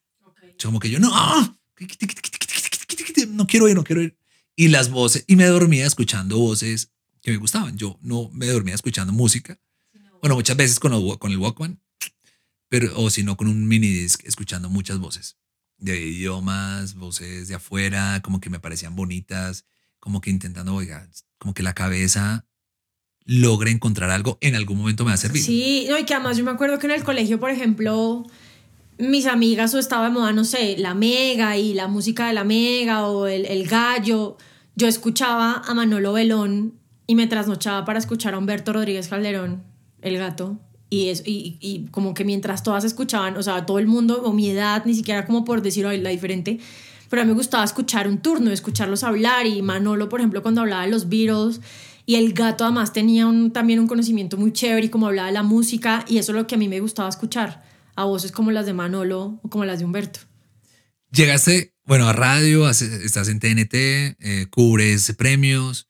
[0.57, 1.11] Es como que yo, no,
[3.29, 4.17] no quiero ir, no quiero ir.
[4.57, 7.77] Y las voces, y me dormía escuchando voces que me gustaban.
[7.77, 9.59] Yo no me dormía escuchando música.
[10.21, 11.81] Bueno, muchas veces con el, con el Walkman,
[12.69, 15.37] pero, o si no, con un mini disc, escuchando muchas voces
[15.79, 19.65] de idiomas, voces de afuera, como que me parecían bonitas,
[19.99, 22.47] como que intentando, oiga, como que la cabeza
[23.25, 25.43] logra encontrar algo, en algún momento me va a servir.
[25.43, 28.27] Sí, no, y que además yo me acuerdo que en el colegio, por ejemplo,
[29.01, 32.45] mis amigas o estaba de moda, no sé, la mega y la música de la
[32.45, 34.37] mega o el, el gallo.
[34.77, 36.75] Yo escuchaba a Manolo Belón
[37.07, 39.63] y me trasnochaba para escuchar a Humberto Rodríguez Calderón,
[40.03, 40.59] el gato.
[40.89, 44.33] Y, es, y, y como que mientras todas escuchaban, o sea, todo el mundo, o
[44.33, 46.59] mi edad, ni siquiera como por decir hoy la diferente,
[47.09, 49.47] pero a mí me gustaba escuchar un turno, escucharlos hablar.
[49.47, 51.61] Y Manolo, por ejemplo, cuando hablaba de los Beatles,
[52.07, 55.35] y el gato además tenía un, también un conocimiento muy chévere y como hablaba de
[55.35, 57.63] la música, y eso es lo que a mí me gustaba escuchar,
[58.01, 60.21] a voces como las de Manolo o como las de Humberto.
[61.13, 65.90] Llegaste, bueno, a radio, estás en TNT, eh, cubres premios.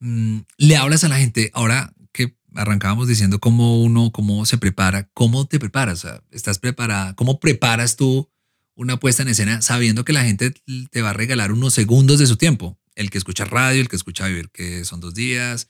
[0.00, 5.08] Mm, le hablas a la gente, ahora que arrancábamos diciendo cómo uno, cómo se prepara,
[5.14, 8.30] cómo te preparas, estás preparada, cómo preparas tú
[8.74, 10.54] una puesta en escena sabiendo que la gente
[10.90, 12.78] te va a regalar unos segundos de su tiempo.
[12.94, 15.68] El que escucha radio, el que escucha Vivir, que son dos días,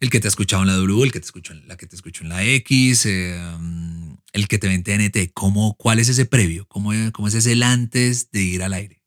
[0.00, 1.86] el que te ha escuchado en la W, el que te escuchó en la que
[1.86, 3.38] te escuchó en la X, eh,
[4.32, 5.32] el que te ve en TNT.
[5.34, 6.66] ¿Cómo, ¿Cuál es ese previo?
[6.68, 9.01] ¿Cómo, ¿Cómo es ese el antes de ir al aire?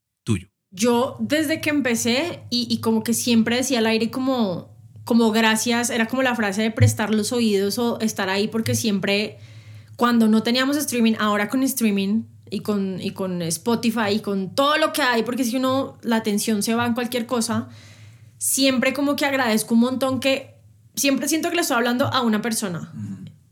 [0.76, 4.68] Yo desde que empecé y, y como que siempre decía al aire como,
[5.04, 9.38] como gracias, era como la frase de prestar los oídos o estar ahí porque siempre
[9.96, 14.76] cuando no teníamos streaming, ahora con streaming y con, y con Spotify y con todo
[14.76, 17.68] lo que hay, porque si uno la atención se va en cualquier cosa,
[18.38, 20.54] siempre como que agradezco un montón que
[20.94, 22.92] siempre siento que le estoy hablando a una persona.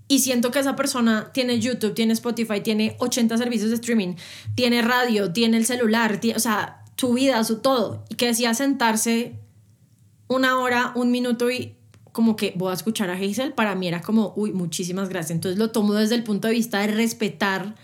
[0.06, 4.16] Y siento que esa persona tiene YouTube, tiene Spotify, tiene 80 servicios de streaming,
[4.54, 8.04] tiene radio, tiene el celular, o sea, su vida, su todo.
[8.08, 9.34] Y que decía sentarse
[10.28, 11.74] una hora, un minuto y
[12.12, 15.32] como que voy a escuchar a Hazel, para mí era como, uy, muchísimas gracias.
[15.32, 17.74] Entonces lo tomo desde el punto de vista de respetar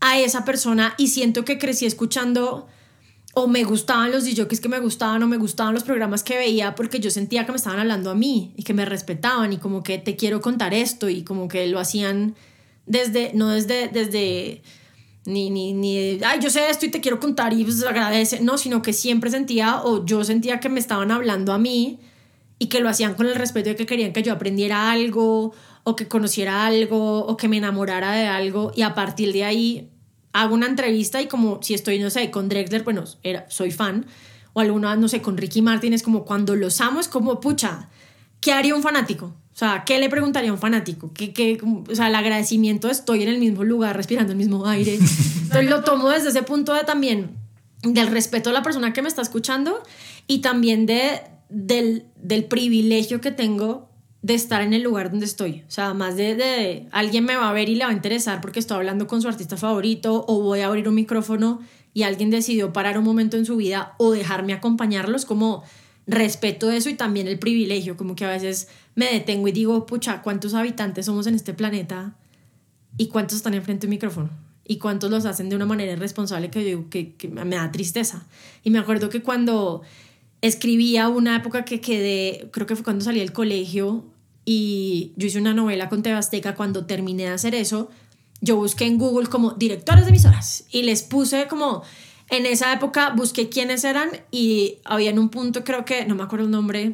[0.00, 2.66] a esa persona y siento que crecí escuchando
[3.34, 6.74] o me gustaban los DJs que me gustaban o me gustaban los programas que veía
[6.74, 9.82] porque yo sentía que me estaban hablando a mí y que me respetaban y como
[9.82, 12.34] que te quiero contar esto y como que lo hacían
[12.86, 14.62] desde, no desde, desde,
[15.24, 18.58] ni, ni, ni, ay, yo sé esto y te quiero contar y pues agradece, no,
[18.58, 22.00] sino que siempre sentía o yo sentía que me estaban hablando a mí
[22.58, 25.52] y que lo hacían con el respeto de que querían que yo aprendiera algo
[25.84, 29.90] o que conociera algo o que me enamorara de algo y a partir de ahí
[30.32, 34.06] hago una entrevista y como si estoy, no sé, con Drexler, bueno, era, soy fan,
[34.52, 37.88] o alguna, no sé, con Ricky Martin, es como cuando los amo, es como, pucha,
[38.40, 39.34] ¿qué haría un fanático?
[39.60, 41.12] Sea, ¿qué le preguntaría a un fanático?
[41.12, 44.94] ¿Qué, qué, o sea, el agradecimiento, estoy en el mismo lugar, respirando el mismo aire.
[44.94, 47.36] Entonces lo tomo desde ese punto de también
[47.82, 49.82] del respeto a la persona que me está escuchando
[50.26, 51.20] y también de,
[51.50, 53.90] del, del privilegio que tengo
[54.22, 55.62] de estar en el lugar donde estoy.
[55.68, 58.40] O sea, más de, de, alguien me va a ver y le va a interesar
[58.40, 61.60] porque estoy hablando con su artista favorito o voy a abrir un micrófono
[61.92, 65.64] y alguien decidió parar un momento en su vida o dejarme acompañarlos como
[66.10, 70.22] respeto eso y también el privilegio, como que a veces me detengo y digo, pucha,
[70.22, 72.16] ¿cuántos habitantes somos en este planeta?
[72.96, 74.30] ¿Y cuántos están enfrente de un micrófono?
[74.66, 78.26] ¿Y cuántos los hacen de una manera irresponsable que que me da tristeza?
[78.64, 79.82] Y me acuerdo que cuando
[80.42, 84.04] escribía una época que quedé, creo que fue cuando salí del colegio
[84.44, 87.90] y yo hice una novela con Tebasteca, cuando terminé de hacer eso,
[88.40, 91.82] yo busqué en Google como directores de emisoras y les puse como,
[92.30, 96.22] en esa época busqué quiénes eran y había en un punto, creo que, no me
[96.22, 96.92] acuerdo el nombre,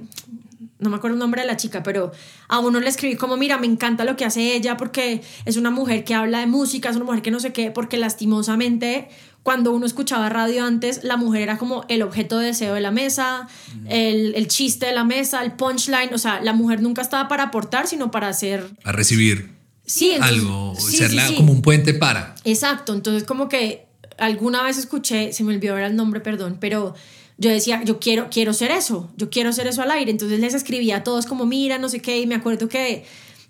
[0.78, 2.10] no me acuerdo el nombre de la chica, pero
[2.48, 5.70] a uno le escribí como, mira, me encanta lo que hace ella porque es una
[5.70, 9.08] mujer que habla de música, es una mujer que no sé qué, porque lastimosamente
[9.42, 12.90] cuando uno escuchaba radio antes, la mujer era como el objeto de deseo de la
[12.90, 13.46] mesa,
[13.88, 17.44] el, el, chiste de la mesa, el punchline, o sea, la mujer nunca estaba para
[17.44, 18.68] aportar, sino para hacer...
[18.82, 21.36] A recibir sí, entonces, algo, sí, serla sí, sí.
[21.36, 22.34] como un puente para.
[22.44, 23.85] Exacto, entonces como que
[24.18, 26.94] alguna vez escuché, se me olvidó ahora el nombre, perdón, pero
[27.38, 30.54] yo decía, yo quiero, quiero ser eso, yo quiero ser eso al aire, entonces les
[30.54, 33.04] escribía a todos como, mira, no sé qué, y me acuerdo que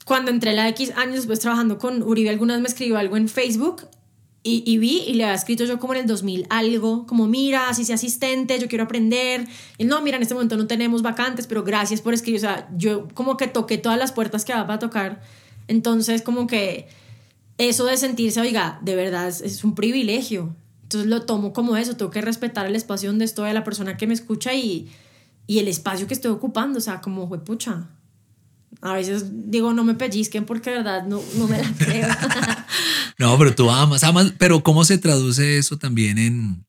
[0.04, 3.88] cuando entré la X años después trabajando con Uribe, algunas me escribió algo en Facebook
[4.46, 7.74] y, y, vi y le había escrito yo como en el 2000 algo, como mira,
[7.74, 9.44] si sea asistente, yo quiero aprender.
[9.76, 12.38] Y no, mira, en este momento no tenemos vacantes, pero gracias por escribir.
[12.38, 15.20] O sea, yo como que toqué todas las puertas que daba para tocar.
[15.66, 16.86] Entonces, como que
[17.58, 20.54] eso de sentirse, oiga, de verdad es, es un privilegio.
[20.82, 23.96] Entonces lo tomo como eso, tengo que respetar el espacio donde estoy, a la persona
[23.96, 24.88] que me escucha y,
[25.46, 26.78] y el espacio que estoy ocupando.
[26.78, 27.88] O sea, como, fue pucha.
[28.82, 32.08] A veces digo, no me pellizquen porque de verdad no, no me la creo.
[33.18, 36.66] no, pero tú amas, amas, pero ¿cómo se traduce eso también en,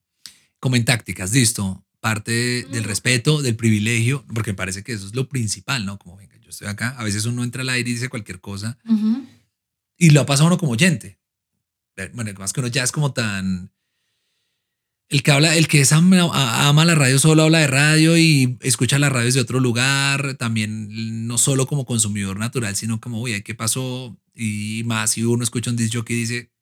[0.58, 1.32] como en tácticas?
[1.32, 5.98] Listo, parte del respeto, del privilegio, porque me parece que eso es lo principal, ¿no?
[5.98, 8.78] Como, venga, yo estoy acá, a veces uno entra al aire y dice cualquier cosa
[8.88, 9.26] uh -huh.
[9.98, 11.18] Y lo ha pasado uno como oyente.
[12.14, 13.72] Bueno, más que uno ya es como tan...
[15.10, 16.28] El que habla, el que es ama,
[16.68, 21.26] ama, la radio solo habla de radio y escucha las radios de otro lugar, también
[21.26, 24.18] no solo como consumidor natural, sino como, oye, ¿qué pasó?
[24.34, 26.52] Y más si uno escucha un disc jockey y dice...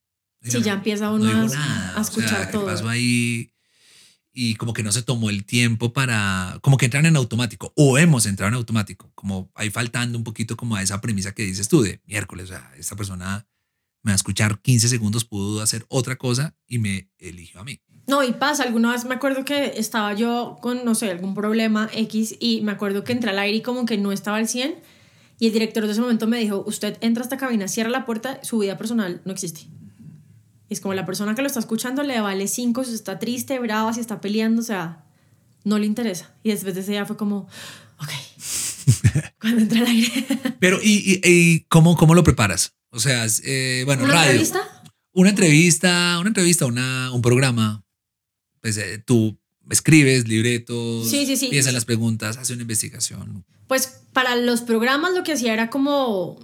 [0.42, 2.66] Sí, ya empieza uno no a, nada, a, escuchar o sea, todo.
[2.66, 3.52] ¿Qué pasó ahí?
[4.38, 7.96] Y como que no se tomó el tiempo para, como que entran en automático, o
[7.96, 11.68] hemos entrado en automático, como ahí faltando un poquito como a esa premisa que dices
[11.68, 13.46] tú de miércoles, o sea, esta persona
[14.02, 17.80] me va a escuchar 15 segundos, pudo hacer otra cosa y me eligió a mí.
[18.06, 21.88] No, y pasa, alguna vez me acuerdo que estaba yo con, no sé, algún problema
[21.94, 24.74] X y me acuerdo que entré al aire y como que no estaba al 100
[25.38, 28.04] Y el director de ese momento me dijo, usted entra a esta cabina, cierra la
[28.04, 29.62] puerta, su vida personal no existe.
[30.68, 33.58] Y es como la persona que lo está escuchando le vale cinco si está triste,
[33.58, 35.04] brava, si está peleando, o sea,
[35.64, 36.34] no le interesa.
[36.42, 37.46] Y después de ese día fue como,
[38.00, 38.08] ok,
[39.40, 40.26] cuando entra al aire.
[40.58, 42.74] Pero, ¿y, y- y cómo, cómo lo preparas?
[42.90, 44.30] O sea, eh, bueno, ¿Una radio.
[44.30, 44.60] entrevista?
[45.12, 47.84] Una entrevista, una entrevista, una, un programa.
[48.60, 49.38] Pues eh, tú
[49.70, 51.48] escribes libretos, Sí, sí, sí.
[51.48, 53.44] piensas las preguntas, haces una investigación.
[53.66, 56.38] Pues para los programas lo que hacía era como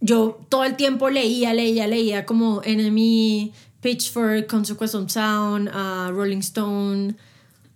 [0.00, 5.68] yo todo el tiempo leía, leía, leía como Enemy, Pitchfork, Consequence of Sound,
[6.10, 7.14] Rolling Stone,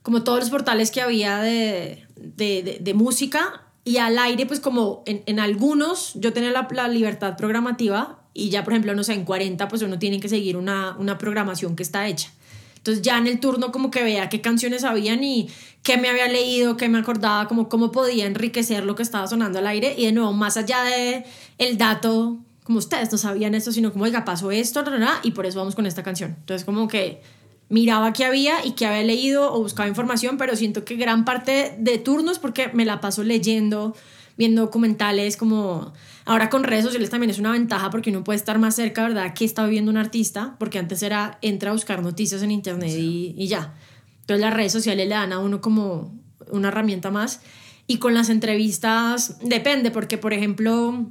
[0.03, 4.61] como todos los portales que había de, de, de- de música y al aire pues
[4.61, 9.05] como en, en algunos yo tenía la, la libertad programativa y ya por ejemplo no
[9.05, 12.31] sé en 40 pues uno tiene que seguir una, una programación que está hecha.
[12.77, 15.49] Entonces ya en el turno como que veía qué canciones habían y
[15.85, 19.61] qué me había leído, qué me acordaba, como cómo podía enriquecer lo que estaba sonando
[19.61, 21.25] al aire y de nuevo más allá de
[21.59, 24.85] el dato, como ustedes no sabían esto, sino como, oiga, pasó esto,
[25.23, 26.37] y por eso vamos con esta canción.
[26.39, 27.21] Entonces como que
[27.69, 31.75] miraba qué había y qué había leído o buscaba información, pero siento que gran parte
[31.79, 33.97] de turnos porque me la paso leyendo,
[34.37, 35.93] viendo documentales como
[36.25, 39.33] ahora con redes sociales también es una ventaja porque uno puede estar más cerca, ¿verdad?
[39.35, 40.55] ¿Qué está viviendo un artista?
[40.59, 43.75] Porque antes era entra a buscar noticias en internet y, y ya.
[44.21, 46.13] Entonces las redes sociales le dan a uno como
[46.51, 47.41] una herramienta más.
[47.87, 51.07] Y con las entrevistas depende porque, por ejemplo,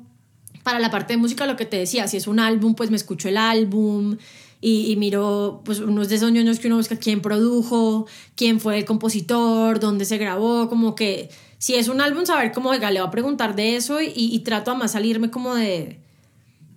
[0.64, 2.98] para la parte de música, lo que te decía, si es un álbum, pues me
[2.98, 4.18] escucho el álbum
[4.62, 8.86] y, miro pues unos de esos ñoños que uno busca quién produjo, quién fue el
[8.86, 13.08] compositor, dónde se grabó, como que si es un álbum, saber cómo, oiga, le va
[13.08, 16.00] a preguntar de eso y, y trato a más salirme como de,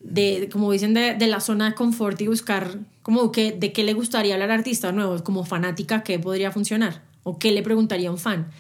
[0.00, 3.84] de como dicen, de, de la zona de confort y buscar como que, de qué
[3.84, 8.08] le gustaría hablar al artista nuevo, como fanática, qué podría funcionar o qué le preguntaría
[8.08, 8.50] a un fan.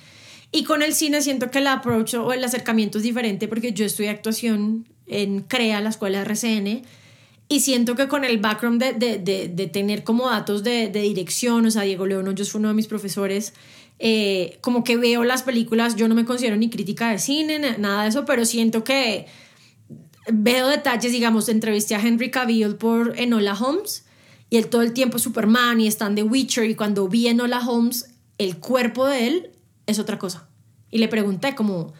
[0.52, 3.84] Y con el cine siento que el approach o el acercamiento es diferente porque yo
[3.84, 6.82] estudié actuación en CREA, la escuela de RCN,
[7.48, 11.02] y siento que con el background de, de, de, de tener como datos de, de,
[11.02, 13.52] dirección, o sea, Diego León Hoyos fue uno de mis profesores,
[13.98, 18.02] eh, como que veo las películas, yo no me considero ni crítica de cine, nada
[18.02, 19.26] de eso, pero siento que
[20.32, 24.04] veo detalles, digamos, entrevisté a Henry Cavill por Enola Holmes
[24.50, 27.60] y él todo el tiempo Superman y está en The Witcher y cuando vi Enola
[27.60, 29.50] Holmes, el cuerpo de él
[29.86, 30.48] es otra cosa.
[30.90, 31.92] Y le pregunté como,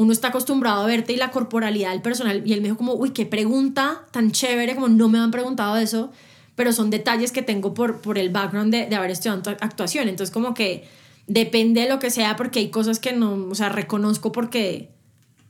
[0.00, 2.94] uno está acostumbrado a verte y la corporalidad del personal y él me dijo como,
[2.94, 6.10] uy, qué pregunta tan chévere, como no me han preguntado eso,
[6.54, 10.08] pero son detalles que tengo por, por el background de, de haber estudiado actuación.
[10.08, 10.88] Entonces como que
[11.26, 14.88] depende de lo que sea porque hay cosas que no, o sea, reconozco porque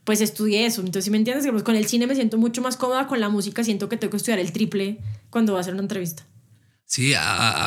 [0.03, 0.81] pues estudié eso.
[0.81, 3.63] Entonces, si me entiendes, con el cine me siento mucho más cómoda, con la música
[3.63, 4.99] siento que tengo que estudiar el triple
[5.31, 6.27] cuando voy a hacer una entrevista.
[6.87, 7.13] Sí,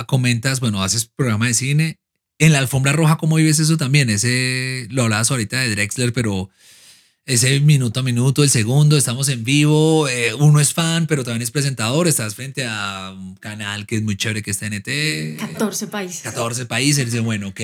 [0.05, 1.95] comentas, bueno, haces programa de cine.
[2.39, 4.09] En la alfombra roja, ¿cómo vives eso también?
[4.09, 6.49] Ese, lo hablabas ahorita de Drexler, pero
[7.25, 11.41] ese minuto a minuto, el segundo, estamos en vivo, eh, uno es fan, pero también
[11.41, 15.39] es presentador, estás frente a un canal que es muy chévere, que es TNT.
[15.39, 16.21] 14 países.
[16.23, 17.61] 14 países, dice, bueno, ok.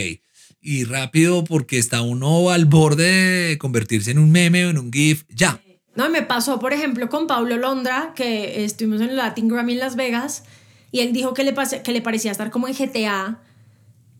[0.62, 4.94] Y rápido porque está uno al borde de convertirse en un meme o en un
[4.94, 5.62] GIF, ya.
[5.96, 9.80] No, me pasó, por ejemplo, con Pablo Londra, que estuvimos en el Latin Grammy en
[9.80, 10.44] Las Vegas,
[10.92, 13.42] y él dijo que le, que le parecía estar como en GTA,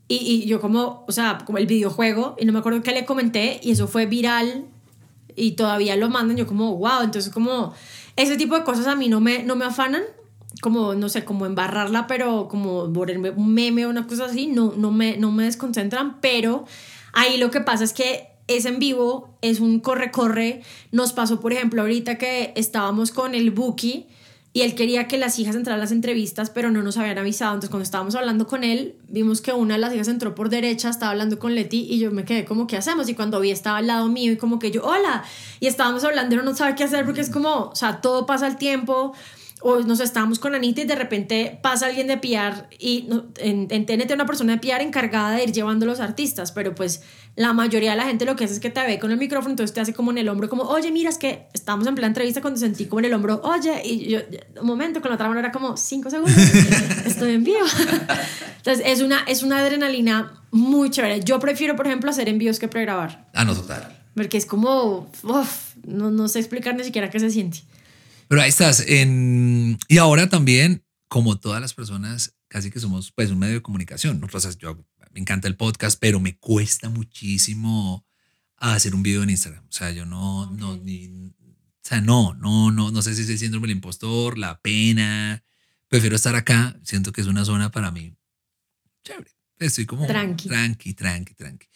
[0.06, 3.06] y, y, yo como, o sea, como el videojuego, y no me acuerdo qué le
[3.06, 4.66] comenté, y eso fue viral,
[5.40, 7.72] y todavía lo mandan, yo como, wow, entonces como,
[8.16, 10.02] ese tipo de cosas a mí no me, no me afanan,
[10.60, 14.74] como, no sé, como embarrarla, pero como por un meme o una cosa así, no,
[14.76, 16.66] no, me, no me desconcentran, pero
[17.12, 20.62] ahí lo que pasa es que es en vivo, es un corre-corre.
[20.90, 24.08] Nos pasó, por ejemplo, ahorita que estábamos con el Buki
[24.52, 27.52] y él quería que las hijas entraran a las entrevistas, pero no nos habían avisado.
[27.52, 30.90] Entonces, cuando estábamos hablando con él, vimos que una de las hijas entró por derecha,
[30.90, 33.08] estaba hablando con Leti y yo me quedé como, ¿qué hacemos?
[33.08, 35.22] Y cuando vi, estaba al lado mío y como que yo, hola.
[35.60, 38.46] Y estábamos hablando y no sabe qué hacer porque es como, o sea, todo pasa
[38.46, 39.12] al tiempo
[39.62, 43.86] o nos estábamos con Anita y de repente pasa alguien de PR y en, en,
[43.86, 47.02] TNT una persona de PR encargada de ir llevando a los artistas, pero pues
[47.36, 49.50] la mayoría de la gente lo que hace es que te ve con el micrófono,
[49.50, 52.08] entonces te hace como en el hombro, como, oye, mira, es que estamos en plena
[52.08, 54.20] entrevista cuando sentí como en el hombro, oye, y yo,
[54.60, 56.36] un momento, con la otra mano era como, cinco segundos,
[57.04, 57.58] estoy en vivo.
[58.56, 61.20] Entonces es una, es una adrenalina muy chévere.
[61.20, 63.26] Yo prefiero, por ejemplo, hacer envíos que pregrabar.
[63.32, 63.96] Ah, no, total.
[64.14, 67.60] Porque es como, uf, no, no sé explicar ni siquiera qué se siente.
[68.30, 68.84] Pero ahí estás.
[68.86, 73.62] En, y ahora también, como todas las personas, casi que somos pues un medio de
[73.62, 74.20] comunicación.
[74.20, 78.06] Nosotros, yo, me encanta el podcast, pero me cuesta muchísimo
[78.56, 79.66] hacer un video en Instagram.
[79.66, 81.34] O sea, yo no, no, ni, o
[81.82, 85.42] sea, no, no, no, no sé si es el síndrome del impostor, la pena.
[85.88, 86.78] Prefiero estar acá.
[86.84, 88.14] Siento que es una zona para mí
[89.02, 89.39] chévere.
[89.60, 90.48] Estoy como Tranqui.
[90.48, 91.66] tranqui, tranqui, tranqui.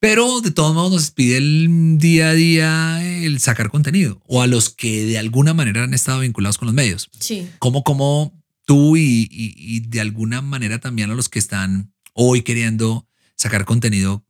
[0.00, 4.46] Pero de todos modos nos pide el día a día el sacar contenido o a
[4.46, 7.10] los que de alguna manera han estado vinculados con los medios.
[7.18, 7.48] Sí.
[7.58, 8.32] Como, como
[8.66, 13.64] tú y, y- y de alguna manera también a los que están hoy queriendo sacar
[13.64, 14.24] contenido,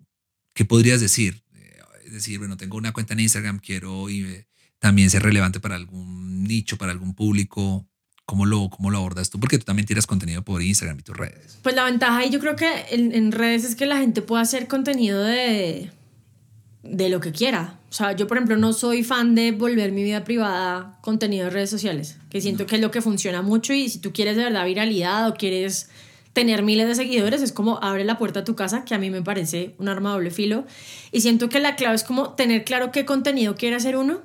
[0.54, 1.42] ¿qué podrías decir?
[1.54, 4.46] Eh, Es decir, bueno, tengo una cuenta en Instagram, quiero y, eh,
[4.78, 7.86] también ser relevante para algún nicho, para algún público.
[8.26, 9.38] ¿Cómo lo, ¿Cómo lo abordas tú?
[9.38, 11.58] Porque tú también tiras contenido por Instagram y tus redes.
[11.62, 14.42] Pues la ventaja ahí yo creo que en, en redes es que la gente puede
[14.42, 15.90] hacer contenido de,
[16.82, 17.78] de lo que quiera.
[17.90, 21.50] O sea, yo por ejemplo no soy fan de volver mi vida privada contenido de
[21.50, 24.44] redes sociales, que siento que es lo que funciona mucho y si tú quieres de
[24.44, 25.90] verdad viralidad o quieres
[26.32, 29.08] tener miles de seguidores, es como abre la puerta a tu casa, que a mí
[29.08, 30.66] me parece un arma de doble filo.
[31.12, 34.20] Y siento que la clave es como tener claro qué contenido quiere hacer uno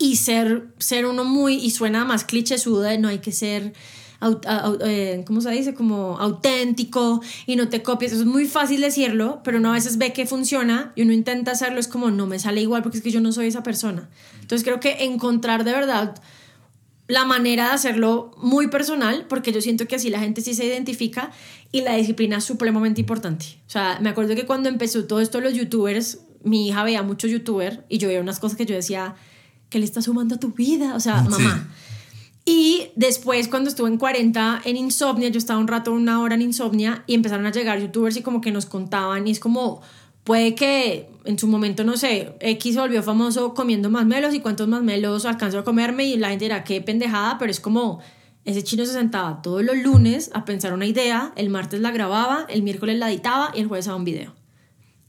[0.00, 3.74] y ser, ser uno muy, y suena más clichésudo de no hay que ser,
[4.20, 5.74] au- au- eh, ¿cómo se dice?
[5.74, 8.12] Como auténtico y no te copies.
[8.12, 11.52] Eso es muy fácil decirlo, pero uno a veces ve que funciona y uno intenta
[11.52, 14.08] hacerlo, es como no me sale igual porque es que yo no soy esa persona.
[14.40, 16.14] Entonces creo que encontrar de verdad
[17.06, 20.64] la manera de hacerlo muy personal, porque yo siento que así la gente sí se
[20.64, 21.30] identifica
[21.72, 23.46] y la disciplina es supremamente importante.
[23.66, 27.26] O sea, me acuerdo que cuando empezó todo esto los youtubers, mi hija veía mucho
[27.26, 29.16] youtuber y yo veía unas cosas que yo decía,
[29.70, 30.94] ¿qué le está sumando a tu vida?
[30.94, 31.30] O sea, Sí.
[31.30, 31.68] mamá.
[32.44, 36.42] Y después, cuando estuve en 40 en Insomnia, yo estaba un rato, una hora en
[36.42, 39.82] Insomnia, y empezaron a llegar youtubers y como que nos contaban, y es como,
[40.24, 44.40] puede que en su momento, no sé, X se volvió famoso comiendo más melos y
[44.40, 48.00] cuántos más melos alcanzó a comerme, y la gente dirá, qué pendejada, pero es como,
[48.44, 52.46] ese chino se sentaba todos los lunes a pensar una idea, el martes la grababa,
[52.48, 54.39] el miércoles la editaba y el jueves daba un video.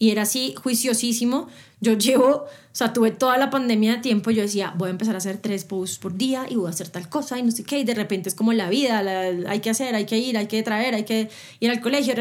[0.02, 1.48] Y era así, juiciosísimo.
[1.80, 4.32] Yo llevo, o sea, tuve toda la pandemia de tiempo.
[4.32, 6.90] Yo decía, voy a empezar a hacer tres posts por día y voy a hacer
[6.90, 7.78] tal cosa y no sé qué.
[7.78, 10.48] Y de repente es como la vida, la- hay que hacer, hay que ir, hay
[10.48, 11.30] que traer, hay que
[11.60, 12.16] ir al colegio.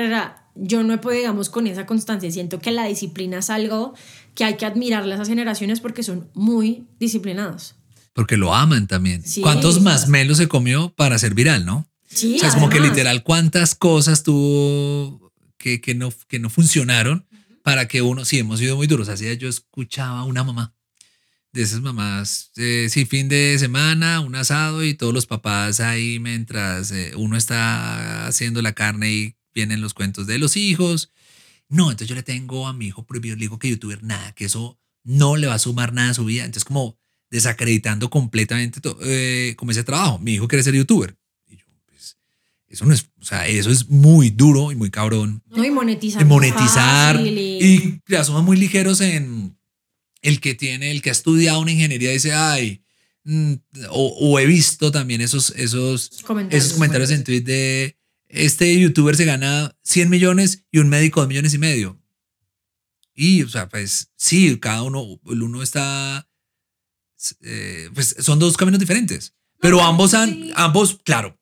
[0.57, 2.31] Yo no he podido, digamos, con esa constancia.
[2.31, 3.95] Siento que la disciplina es algo
[4.35, 7.77] que hay que admirarle a esas generaciones porque son muy disciplinados.
[8.13, 9.23] Porque lo aman también.
[9.25, 9.41] Sí.
[9.41, 11.87] ¿Cuántos más melos se comió para ser viral, no?
[12.09, 16.51] Sí, o sea, es como que literal, cuántas cosas tuvo que, que, no, que no
[16.51, 17.25] funcionaron
[17.71, 19.09] para que uno, sí, hemos sido muy duros.
[19.09, 20.75] Así yo escuchaba a una mamá
[21.53, 26.19] de esas mamás, eh, sí, fin de semana, un asado y todos los papás ahí
[26.21, 31.13] mientras eh, uno está haciendo la carne y vienen los cuentos de los hijos.
[31.69, 34.47] No, entonces yo le tengo a mi hijo prohibido, le digo que youtuber, nada, que
[34.47, 36.45] eso no le va a sumar nada a su vida.
[36.45, 36.99] Entonces como
[37.31, 40.19] desacreditando completamente to- eh, como ese trabajo.
[40.19, 41.17] Mi hijo quiere ser youtuber.
[42.71, 46.25] Eso no es, o sea, eso es muy duro y muy cabrón No, y monetizar.
[46.25, 49.59] monetizar fácil y ya somos muy ligeros en
[50.23, 52.85] el que tiene, el que ha estudiado una ingeniería dice, ay,
[53.25, 53.55] mm,
[53.91, 56.65] o, o he visto también esos, esos, Comentarios.
[56.65, 57.97] esos comentarios en tweet de
[58.29, 62.01] este youtuber se gana 100 millones y un médico 2 millones y medio.
[63.15, 66.29] Y, o sea, pues sí, cada uno, el uno está,
[67.43, 70.53] eh, pues son dos caminos diferentes, pero ambos han, sí.
[70.55, 71.37] ambos, claro,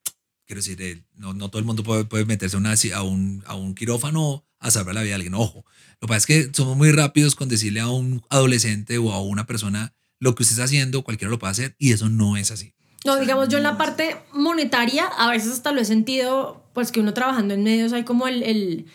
[0.48, 3.44] quiero decir, eh, no, no todo el mundo puede, puede meterse a, una- a, un,
[3.46, 5.64] a un quirófano a salvar la vida de alguien, ojo.
[6.00, 9.22] Lo que pasa es que somos muy rápidos con decirle a un adolescente o a
[9.22, 12.50] una persona lo que usted está haciendo, cualquiera lo puede hacer, y eso no es
[12.50, 12.72] así.
[13.04, 16.98] No, digamos, yo en la parte monetaria, a veces hasta lo he sentido, pues que
[17.00, 18.86] uno trabajando en medios hay como el, el-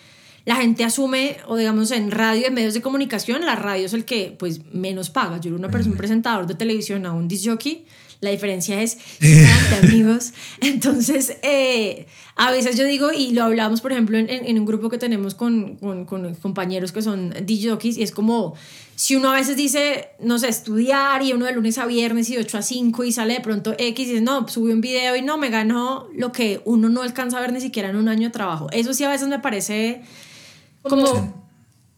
[0.45, 4.03] la gente asume, o digamos en radio, en medios de comunicación, la radio es el
[4.03, 5.39] que pues menos paga.
[5.39, 7.85] Yo era una persona, un presentador de televisión a un disc jockey,
[8.23, 10.33] la diferencia es gigante, amigos.
[10.61, 14.97] Entonces, eh, a veces yo digo, y lo hablamos, por ejemplo, en, un grupo que
[14.97, 18.55] tenemos con, con- con compañeros que son jockeys, y es como,
[18.95, 22.35] si uno a veces dice, no sé, estudiar, y uno de lunes a viernes y
[22.35, 25.15] de 8 a 5, y sale de pronto X, y dice, no, subí un video
[25.15, 28.07] y no, me ganó lo que uno no alcanza a ver ni siquiera en un
[28.07, 28.67] año de trabajo.
[28.71, 30.01] Eso sí a veces me parece
[30.81, 31.43] como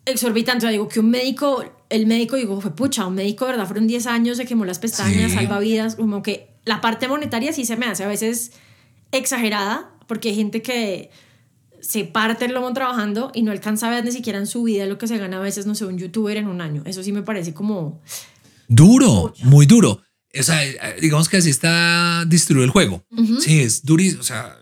[0.05, 0.59] exorbitante.
[0.59, 3.65] O sea, digo que un médico, el médico, digo, fue pucha, un médico, ¿verdad?
[3.67, 5.37] Fueron 10 años, se quemó las pestañas, Sí.
[5.37, 5.95] salva vidas.
[5.95, 8.51] Como que la parte monetaria sí se me hace a veces
[9.11, 11.09] exagerada, porque hay gente que
[11.81, 14.85] se parte el lomo trabajando y no alcanza a ver ni siquiera en su vida
[14.87, 16.81] lo que se gana a veces, no sé, un youtuber en un año.
[16.85, 18.01] Eso sí me parece como...
[18.67, 20.01] Duro, muy duro.
[20.37, 23.05] O sea, eh, digamos que así está distribuido el juego.
[23.39, 24.21] Sí, es durísimo.
[24.21, 24.57] O sea,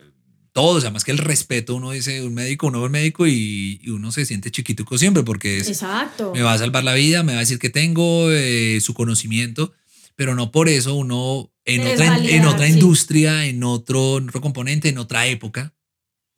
[0.53, 3.79] todo, o sea, más que el respeto, uno dice un médico, uno un médico y,
[3.83, 6.31] y uno se siente chiquitico siempre porque es, Exacto.
[6.33, 9.73] me va a salvar la vida, me va a decir que tengo eh, su conocimiento,
[10.15, 12.73] pero no por eso uno en Es otra, en validar, otra sí.
[12.73, 15.73] industria, en otro, en otro componente, en otra época,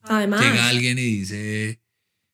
[0.04, 1.82] Además, llega alguien y dice,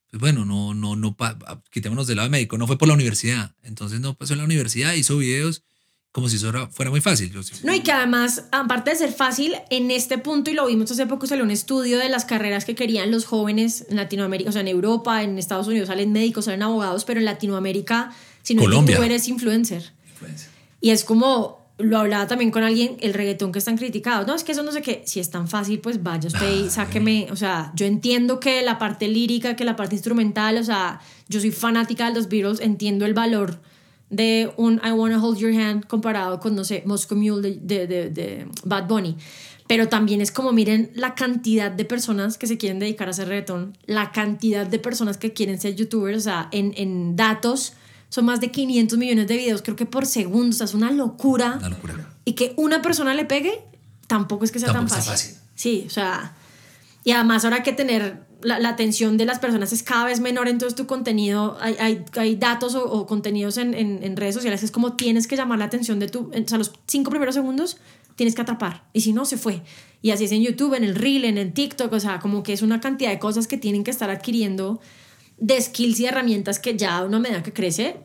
[0.09, 1.37] pues bueno, no, no, no, pa-
[1.71, 4.93] quitémonos del lado médico, no fue por la universidad, entonces no pasó en la universidad,
[4.93, 5.63] hizo videos
[6.11, 7.31] como si eso era- fuera muy fácil.
[7.63, 11.05] No, y que además, aparte de ser fácil, en este punto, y lo vimos hace
[11.07, 14.61] poco, salió un estudio de las carreras que querían los jóvenes en Latinoamérica, o sea,
[14.61, 18.11] en Europa, en Estados Unidos salen médicos, salen abogados, pero en Latinoamérica,
[18.43, 18.97] si no Colombia.
[18.97, 19.93] tú eres influencer.
[20.81, 24.27] Y es como, lo hablaba también con alguien, el reggaetón que están criticados.
[24.27, 25.03] No, es que eso no sé qué.
[25.05, 27.27] Si es tan fácil, pues vaya usted y sáqueme.
[27.31, 30.99] O sea, yo entiendo que la parte lírica, que la parte instrumental, o sea,
[31.29, 33.61] yo soy fanática de los Beatles, entiendo el valor
[34.11, 38.09] de un I Wanna Hold Your Hand comparado con, no sé, Moscow Mule de, de,
[38.11, 39.15] de- Bad Bunny.
[39.67, 43.29] Pero también es como, miren la cantidad de personas que se quieren dedicar a hacer
[43.29, 47.73] reggaetón, la cantidad de personas que quieren ser youtubers, o sea, en, en datos
[48.09, 50.91] son más de 500 millones de videos, creo que por segundo, o sea, es una
[50.91, 51.55] locura.
[51.59, 51.95] Una locura.
[52.25, 53.63] Y que una persona le pegue,
[54.07, 55.11] tampoco es que sea tan fácil.
[55.13, 55.35] fácil.
[55.55, 56.33] Sí, o sea,
[57.05, 60.19] y además ahora hay que tener la, la atención de las personas es cada vez
[60.19, 64.35] menor, entonces tu contenido, hay, hay, hay datos o, o contenidos en, en, en redes
[64.35, 67.35] sociales, es como tienes que llamar la atención de tu, o sea, los cinco primeros
[67.35, 67.77] segundos
[68.15, 69.63] tienes que atrapar, y si no, se fue.
[70.01, 72.53] Y así es en YouTube, en el Reel, en el TikTok, o sea, como que
[72.53, 74.81] es una cantidad de cosas que tienen que estar adquiriendo
[75.37, 77.97] de skills y herramientas que ya a una medida que crece,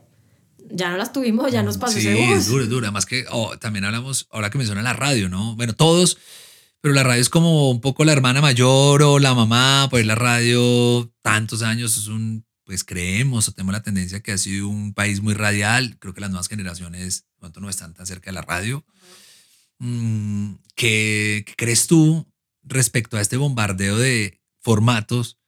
[0.71, 2.87] ya no las tuvimos, ya nos pasó Sí, es duro, es duro.
[2.87, 5.55] Además que oh, también hablamos, ahora que menciona la radio, ¿no?
[5.57, 6.19] Bueno, todos,
[6.87, 10.15] pero la radio es como un poco la hermana mayor o la mamá, pues la
[10.15, 14.95] radio tantos años es un, pues creemos o tenemos la tendencia que ha sido un
[14.95, 15.99] país muy radial.
[15.99, 18.85] Creo que las nuevas generaciones pronto no están tan cerca de la radio.
[19.81, 22.25] Mm, ¿Qué, qué crees tú
[22.63, 25.41] respecto a este bombardeo de formatos?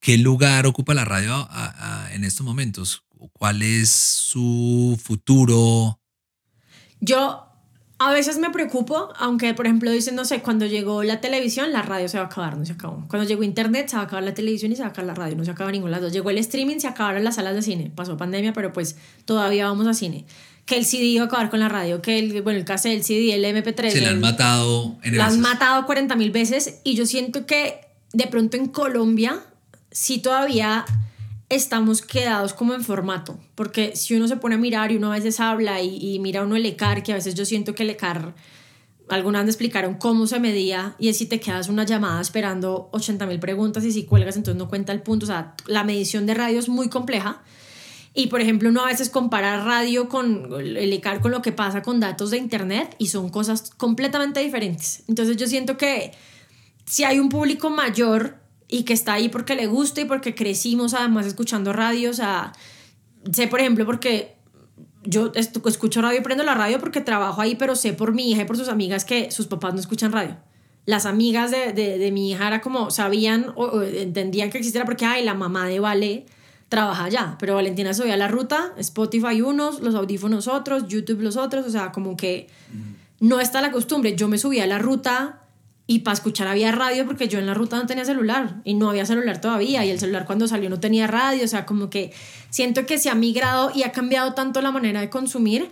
[0.00, 3.04] ¿Qué lugar ocupa la radio a- a- en estos momentos?
[3.34, 6.00] ¿Cuál es su futuro?
[6.98, 7.45] Yo
[7.98, 11.80] a veces me preocupo, aunque por ejemplo dicen, no sé, cuando llegó la televisión, la
[11.80, 13.06] radio se va a acabar, no se acabó.
[13.08, 15.14] Cuando llegó internet, se va a acabar la televisión y se va a acabar la
[15.14, 16.12] radio, no se acaba ninguna de las dos.
[16.12, 17.90] Llegó el streaming, se acabaron las salas de cine.
[17.94, 20.26] Pasó pandemia, pero pues todavía vamos a cine.
[20.66, 23.04] Que el CD va a acabar con la radio, que el, bueno, el cassette, el
[23.04, 23.90] CD, el MP3.
[23.90, 27.80] Se le han matado en la han matado 40 mil veces y yo siento que
[28.12, 29.40] de pronto en Colombia
[29.90, 30.84] sí todavía
[31.48, 35.16] estamos quedados como en formato, porque si uno se pone a mirar y uno a
[35.16, 37.90] veces habla y, y mira uno el ECAR, que a veces yo siento que el
[37.90, 38.34] ECAR,
[39.08, 42.88] alguna vez me explicaron cómo se medía y es si te quedas una llamada esperando
[42.92, 46.26] 80 mil preguntas y si cuelgas entonces no cuenta el punto, o sea, la medición
[46.26, 47.42] de radio es muy compleja.
[48.12, 51.82] Y por ejemplo, uno a veces compara radio con el ECAR con lo que pasa
[51.82, 55.04] con datos de internet y son cosas completamente diferentes.
[55.06, 56.12] Entonces yo siento que
[56.86, 58.38] si hay un público mayor
[58.68, 62.52] y que está ahí porque le gusta y porque crecimos además escuchando radio, o sea,
[63.32, 64.36] sé por ejemplo porque
[65.04, 68.42] yo escucho radio y prendo la radio porque trabajo ahí, pero sé por mi hija
[68.42, 70.36] y por sus amigas que sus papás no escuchan radio.
[70.84, 74.84] Las amigas de, de, de mi hija era como, sabían o, o entendían que existiera
[74.84, 76.26] porque, ay, la mamá de Vale
[76.68, 81.20] trabaja allá, pero Valentina se subía a la ruta, Spotify unos, los audífonos otros, YouTube
[81.22, 82.48] los otros, o sea, como que
[83.20, 84.16] no está la costumbre.
[84.16, 85.45] Yo me subía a la ruta
[85.86, 88.90] y para escuchar había radio porque yo en la ruta no tenía celular y no
[88.90, 92.12] había celular todavía y el celular cuando salió no tenía radio, o sea, como que
[92.50, 95.70] siento que se ha migrado y ha cambiado tanto la manera de consumir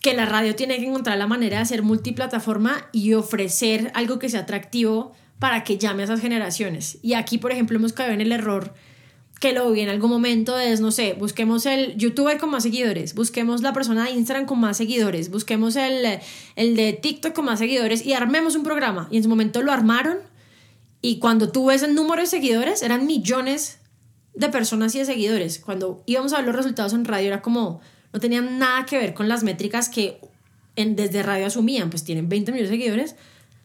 [0.00, 4.28] que la radio tiene que encontrar la manera de ser multiplataforma y ofrecer algo que
[4.28, 6.98] sea atractivo para que llame a esas generaciones.
[7.02, 8.74] Y aquí, por ejemplo, hemos caído en el error
[9.42, 13.12] que lo vi en algún momento es, no sé, busquemos el youtuber con más seguidores,
[13.12, 16.20] busquemos la persona de Instagram con más seguidores, busquemos el,
[16.54, 19.08] el de TikTok con más seguidores y armemos un programa.
[19.10, 20.18] Y en su momento lo armaron
[21.00, 23.80] y cuando tú ves el número de seguidores eran millones
[24.32, 25.58] de personas y de seguidores.
[25.58, 27.80] Cuando íbamos a ver los resultados en radio era como,
[28.12, 30.20] no tenían nada que ver con las métricas que
[30.76, 33.16] en, desde radio asumían, pues tienen 20 millones de seguidores,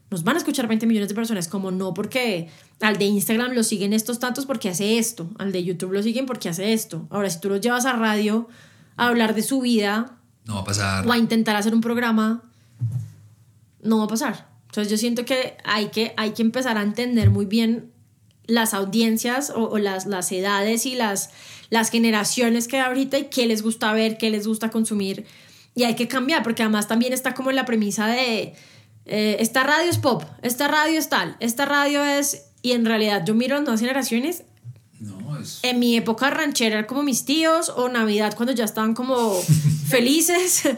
[0.09, 2.47] nos van a escuchar 20 millones de personas, como no porque
[2.79, 6.25] al de Instagram lo siguen estos tantos porque hace esto, al de YouTube lo siguen
[6.25, 7.07] porque hace esto.
[7.09, 8.47] Ahora, si tú los llevas a radio
[8.95, 11.07] a hablar de su vida No va a pasar.
[11.07, 12.41] o a intentar hacer un programa,
[13.81, 14.47] no va a pasar.
[14.67, 17.91] Entonces yo siento que hay que, hay que empezar a entender muy bien
[18.45, 21.31] las audiencias o, o las, las edades y las,
[21.69, 25.25] las generaciones que hay ahorita y qué les gusta ver, qué les gusta consumir.
[25.75, 28.55] Y hay que cambiar, porque además también está como la premisa de,
[29.07, 32.43] eh, esta radio es pop, esta radio es tal, esta radio es...
[32.61, 34.43] Y en realidad yo miro las nuevas generaciones
[34.99, 35.59] No, es.
[35.63, 39.33] en mi época ranchera era como mis tíos o Navidad cuando ya estaban como
[39.87, 40.63] felices.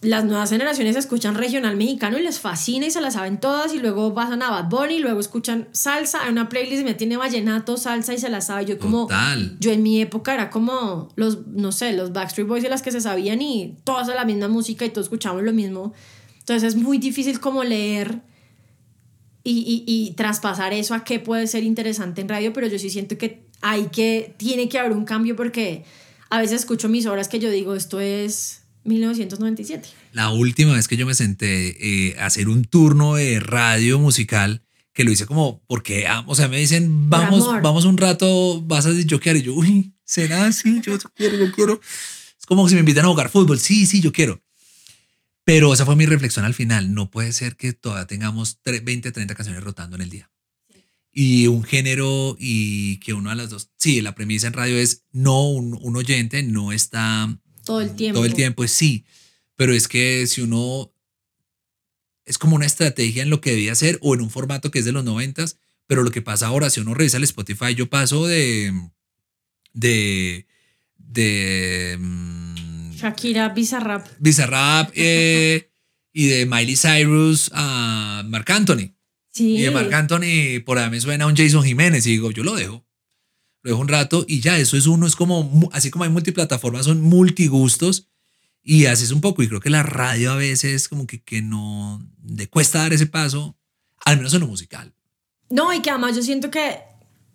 [0.00, 3.78] Las nuevas generaciones escuchan regional mexicano y les fascina y se las saben todas y
[3.78, 7.76] luego pasan a Bad Bunny y luego escuchan salsa, hay una playlist me tiene vallenato,
[7.76, 8.64] salsa y se las sabe.
[8.64, 9.56] Yo como Total.
[9.60, 12.90] yo en mi época era como los no sé, los Backstreet Boys y las que
[12.90, 15.92] se sabían y todas la misma música y todos escuchamos lo mismo.
[16.42, 18.20] Entonces es muy difícil como leer
[19.44, 22.90] y, y, y traspasar eso a qué puede ser interesante en radio, pero yo sí
[22.90, 25.84] siento que hay que, tiene que haber un cambio porque
[26.30, 29.88] a veces escucho mis horas que yo digo, esto es 1997.
[30.12, 34.62] La última vez que yo me senté eh, a hacer un turno de radio musical,
[34.92, 38.86] que lo hice como porque, ah, o sea, me dicen, vamos, vamos un rato, vas
[38.86, 39.36] a jokear.
[39.36, 40.80] Y yo, uy, ¿será así?
[40.82, 41.80] Yo quiero, yo quiero.
[42.38, 43.58] Es como si me invitan a jugar fútbol.
[43.58, 44.42] Sí, sí, yo quiero.
[45.44, 46.94] Pero esa fue mi reflexión al final.
[46.94, 50.30] No puede ser que todavía tengamos tre- 20, 30 canciones rotando en el día.
[51.10, 53.70] Y un género y que uno de las dos.
[53.76, 58.18] Sí, la premisa en radio es no, un, un oyente no está Todo el tiempo.
[58.20, 59.04] todo el tiempo, es sí.
[59.56, 60.94] Pero es que si uno
[62.24, 64.84] es como una estrategia en lo que debía hacer o en un formato que es
[64.84, 68.26] de los noventas, pero lo que pasa ahora, si uno revisa el Spotify, yo paso
[68.26, 68.72] de
[69.74, 70.46] de
[70.96, 72.31] de mm,
[73.02, 74.06] Shakira, Bizarrap.
[74.20, 75.70] Bizarrap eh,
[76.12, 78.94] y de Miley Cyrus a Marc Anthony.
[79.30, 79.56] Sí.
[79.56, 82.54] Y de Marc Anthony por ahí me suena un Jason Jiménez y digo, yo lo
[82.54, 82.86] dejo.
[83.62, 86.84] Lo dejo un rato y ya, eso es uno, es como, así como hay multiplataformas,
[86.84, 88.08] son multigustos
[88.62, 89.42] y haces un poco.
[89.42, 93.06] Y creo que la radio a veces como que, que no, le cuesta dar ese
[93.06, 93.56] paso,
[94.04, 94.92] al menos en lo musical.
[95.50, 96.78] No, y que además yo siento que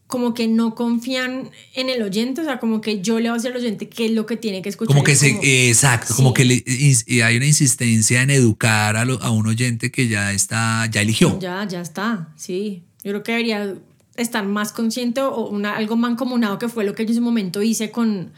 [0.08, 3.42] como que no confían en el oyente, o sea, como que yo le voy a
[3.42, 4.94] decir al oyente qué es lo que tiene que escuchar.
[4.94, 6.34] Como que se, como- eh, exacto, como Sí.
[6.36, 10.32] que le- y hay una insistencia en educar a, lo- a un oyente que ya
[10.32, 11.38] está, ya eligió.
[11.40, 12.84] Ya, ya está, sí.
[13.04, 13.76] Yo creo que debería
[14.16, 17.62] estar más consciente o una, algo mancomunado que fue lo que yo en ese momento
[17.62, 18.32] hice con,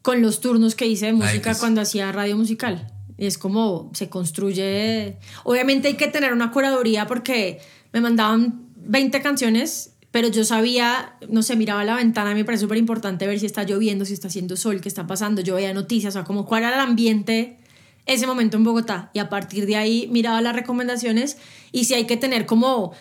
[0.00, 1.58] con los turnos que hice de música pues.
[1.58, 2.90] cuando hacía radio musical.
[3.18, 5.16] Y es como se construye.
[5.44, 7.60] Obviamente hay que tener una curaduría porque
[7.92, 12.78] me mandaban 20 canciones, pero yo sabía, no sé, miraba la ventana, me parece súper
[12.78, 15.42] importante ver si está lloviendo, si está haciendo sol, qué está pasando.
[15.42, 17.58] Yo veía noticias, o sea, como cuál era el ambiente
[18.06, 19.10] ese momento en Bogotá.
[19.14, 21.38] Y a partir de ahí miraba las recomendaciones
[21.72, 22.92] y si hay que tener como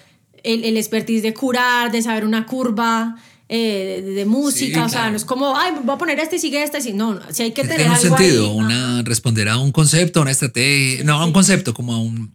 [0.43, 3.18] el, el expertise de curar, de saber una curva.
[3.53, 6.38] eh, de, de música, Sí, o sea, no es como, ay, voy a poner este
[6.38, 8.57] y sigue este, sí, no, si hay que tener Tiene un algo sentido, ahí.
[8.57, 12.34] una, responder a un concepto, a una estrategia, no a un concepto, como a un,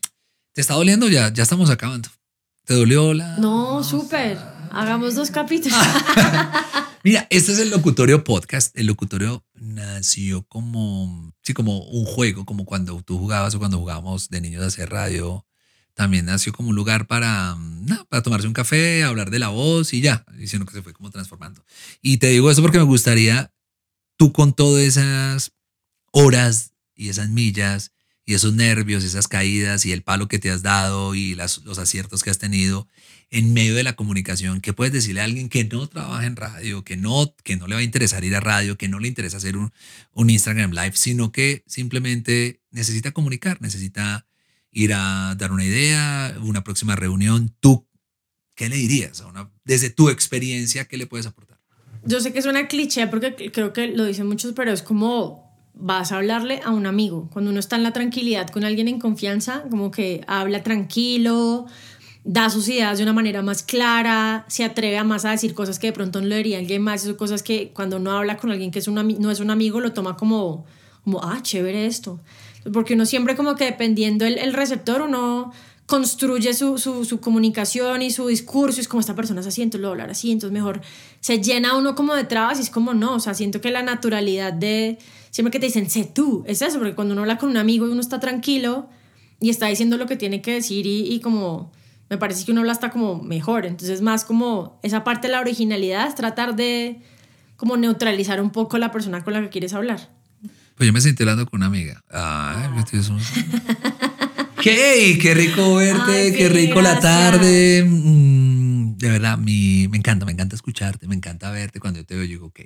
[0.52, 1.08] ¿te está doliendo?
[1.08, 2.10] Ya, ya estamos acabando.
[2.66, 3.38] ¿Te dolió la...?
[3.38, 4.36] No, súper.
[4.70, 5.78] Hagamos dos capítulos.
[7.04, 8.76] Mira, este es el locutorio podcast.
[8.76, 14.28] El locutorio nació como, sí, como un juego, como cuando tú jugabas o cuando jugábamos
[14.28, 15.46] de niños a hacer radio.
[15.94, 19.94] También nació como un lugar para, mm, para tomarse un café, hablar de la voz
[19.94, 21.64] y ya, diciendo que se fue como transformando.
[22.02, 23.52] Y te digo eso porque me gustaría,
[24.16, 25.52] tú con todas esas
[26.10, 27.92] horas y esas millas
[28.24, 31.78] y esos nervios, esas caídas y el palo que te has dado y las, los
[31.78, 32.88] aciertos que has tenido
[33.30, 36.84] en medio de la comunicación, ¿qué puedes decirle a alguien que no trabaja en radio,
[36.84, 39.38] que no, que no le va a interesar ir a radio, que no le interesa
[39.38, 39.72] hacer un,
[40.12, 44.26] un Instagram Live, sino que simplemente necesita comunicar, necesita
[44.70, 47.54] ir a dar una idea, una próxima reunión?
[47.60, 47.88] ¿Tú
[48.54, 49.20] qué le dirías?
[49.20, 51.58] A una, desde tu experiencia, ¿qué le puedes aportar?
[52.04, 56.10] Yo sé que suena cliché porque creo que lo dicen muchos, pero es como vas
[56.10, 57.28] a hablarle a un amigo.
[57.32, 61.66] Cuando uno está en la tranquilidad con alguien en confianza, como que habla tranquilo,
[62.26, 65.78] da sus ideas de una manera más clara, se atreve a más a decir cosas
[65.78, 68.50] que de pronto no le diría alguien más, son cosas que cuando uno habla con
[68.50, 70.66] alguien que es un no es un amigo, lo toma como,
[71.04, 72.18] como, ah, chévere esto.
[72.72, 75.52] Porque uno siempre como que dependiendo el, el receptor, uno
[75.86, 79.82] construye su, su, su comunicación y su discurso, es como esta persona es así, entonces
[79.82, 80.80] lo hablar así, entonces mejor
[81.20, 83.82] se llena uno como de trabas y es como no, o sea, siento que la
[83.82, 84.98] naturalidad de,
[85.30, 87.86] siempre que te dicen, sé tú, es eso, porque cuando uno habla con un amigo
[87.86, 88.88] y uno está tranquilo
[89.38, 91.70] y está diciendo lo que tiene que decir y, y como,
[92.08, 95.40] me parece que uno habla hasta como mejor, entonces más como esa parte de la
[95.40, 97.00] originalidad es tratar de
[97.56, 100.10] como neutralizar un poco la persona con la que quieres hablar.
[100.76, 102.02] Pues yo me sentí hablando con una amiga.
[102.10, 103.24] Ay, pues, tío, somos-
[104.60, 105.18] ¿Qué?
[105.20, 107.84] Qué rico verte, Ay, qué rico la tarde.
[107.88, 111.80] Mm, de verdad, mi, me encanta, me encanta escucharte, me encanta verte.
[111.80, 112.60] Cuando yo te veo, yo digo, ok.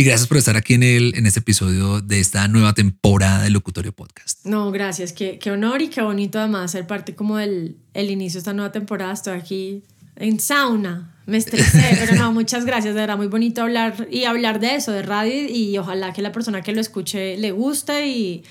[0.00, 3.52] Y gracias por estar aquí en, el, en este episodio de esta nueva temporada del
[3.52, 4.46] Locutorio Podcast.
[4.46, 5.12] No, gracias.
[5.12, 8.54] Qué, qué honor y qué bonito además ser parte como del el inicio de esta
[8.54, 9.12] nueva temporada.
[9.12, 9.82] Estoy aquí
[10.16, 11.14] en sauna.
[11.26, 12.94] Me estresé, pero no, muchas gracias.
[12.94, 16.32] De verdad, muy bonito hablar y hablar de eso, de radio y ojalá que la
[16.32, 18.42] persona que lo escuche le guste y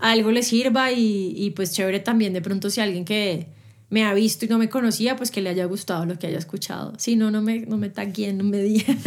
[0.00, 3.46] algo le sirva y, y pues chévere también de pronto si alguien que
[3.90, 6.38] me ha visto y no me conocía, pues que le haya gustado lo que haya
[6.38, 6.92] escuchado.
[6.98, 8.98] Si no, no me, no me taguen, no me digan.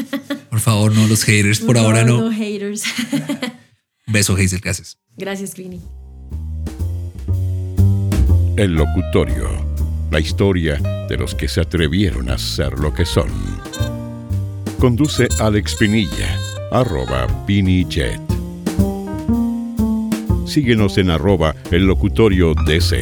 [0.50, 2.32] Por favor, no los haters, por ahora No no.
[2.32, 2.84] haters.
[4.08, 4.98] Un beso, Hazel, gracias.
[5.18, 5.80] gracias, Clini.
[8.58, 9.50] El locutorio.
[10.12, 10.76] La historia
[11.10, 13.30] de los que se atrevieron a ser lo que son.
[14.80, 16.38] Conduce Alex Pinilla,
[16.72, 18.20] arroba PiniJet.
[20.46, 23.02] Síguenos en arroba el locutorio DC.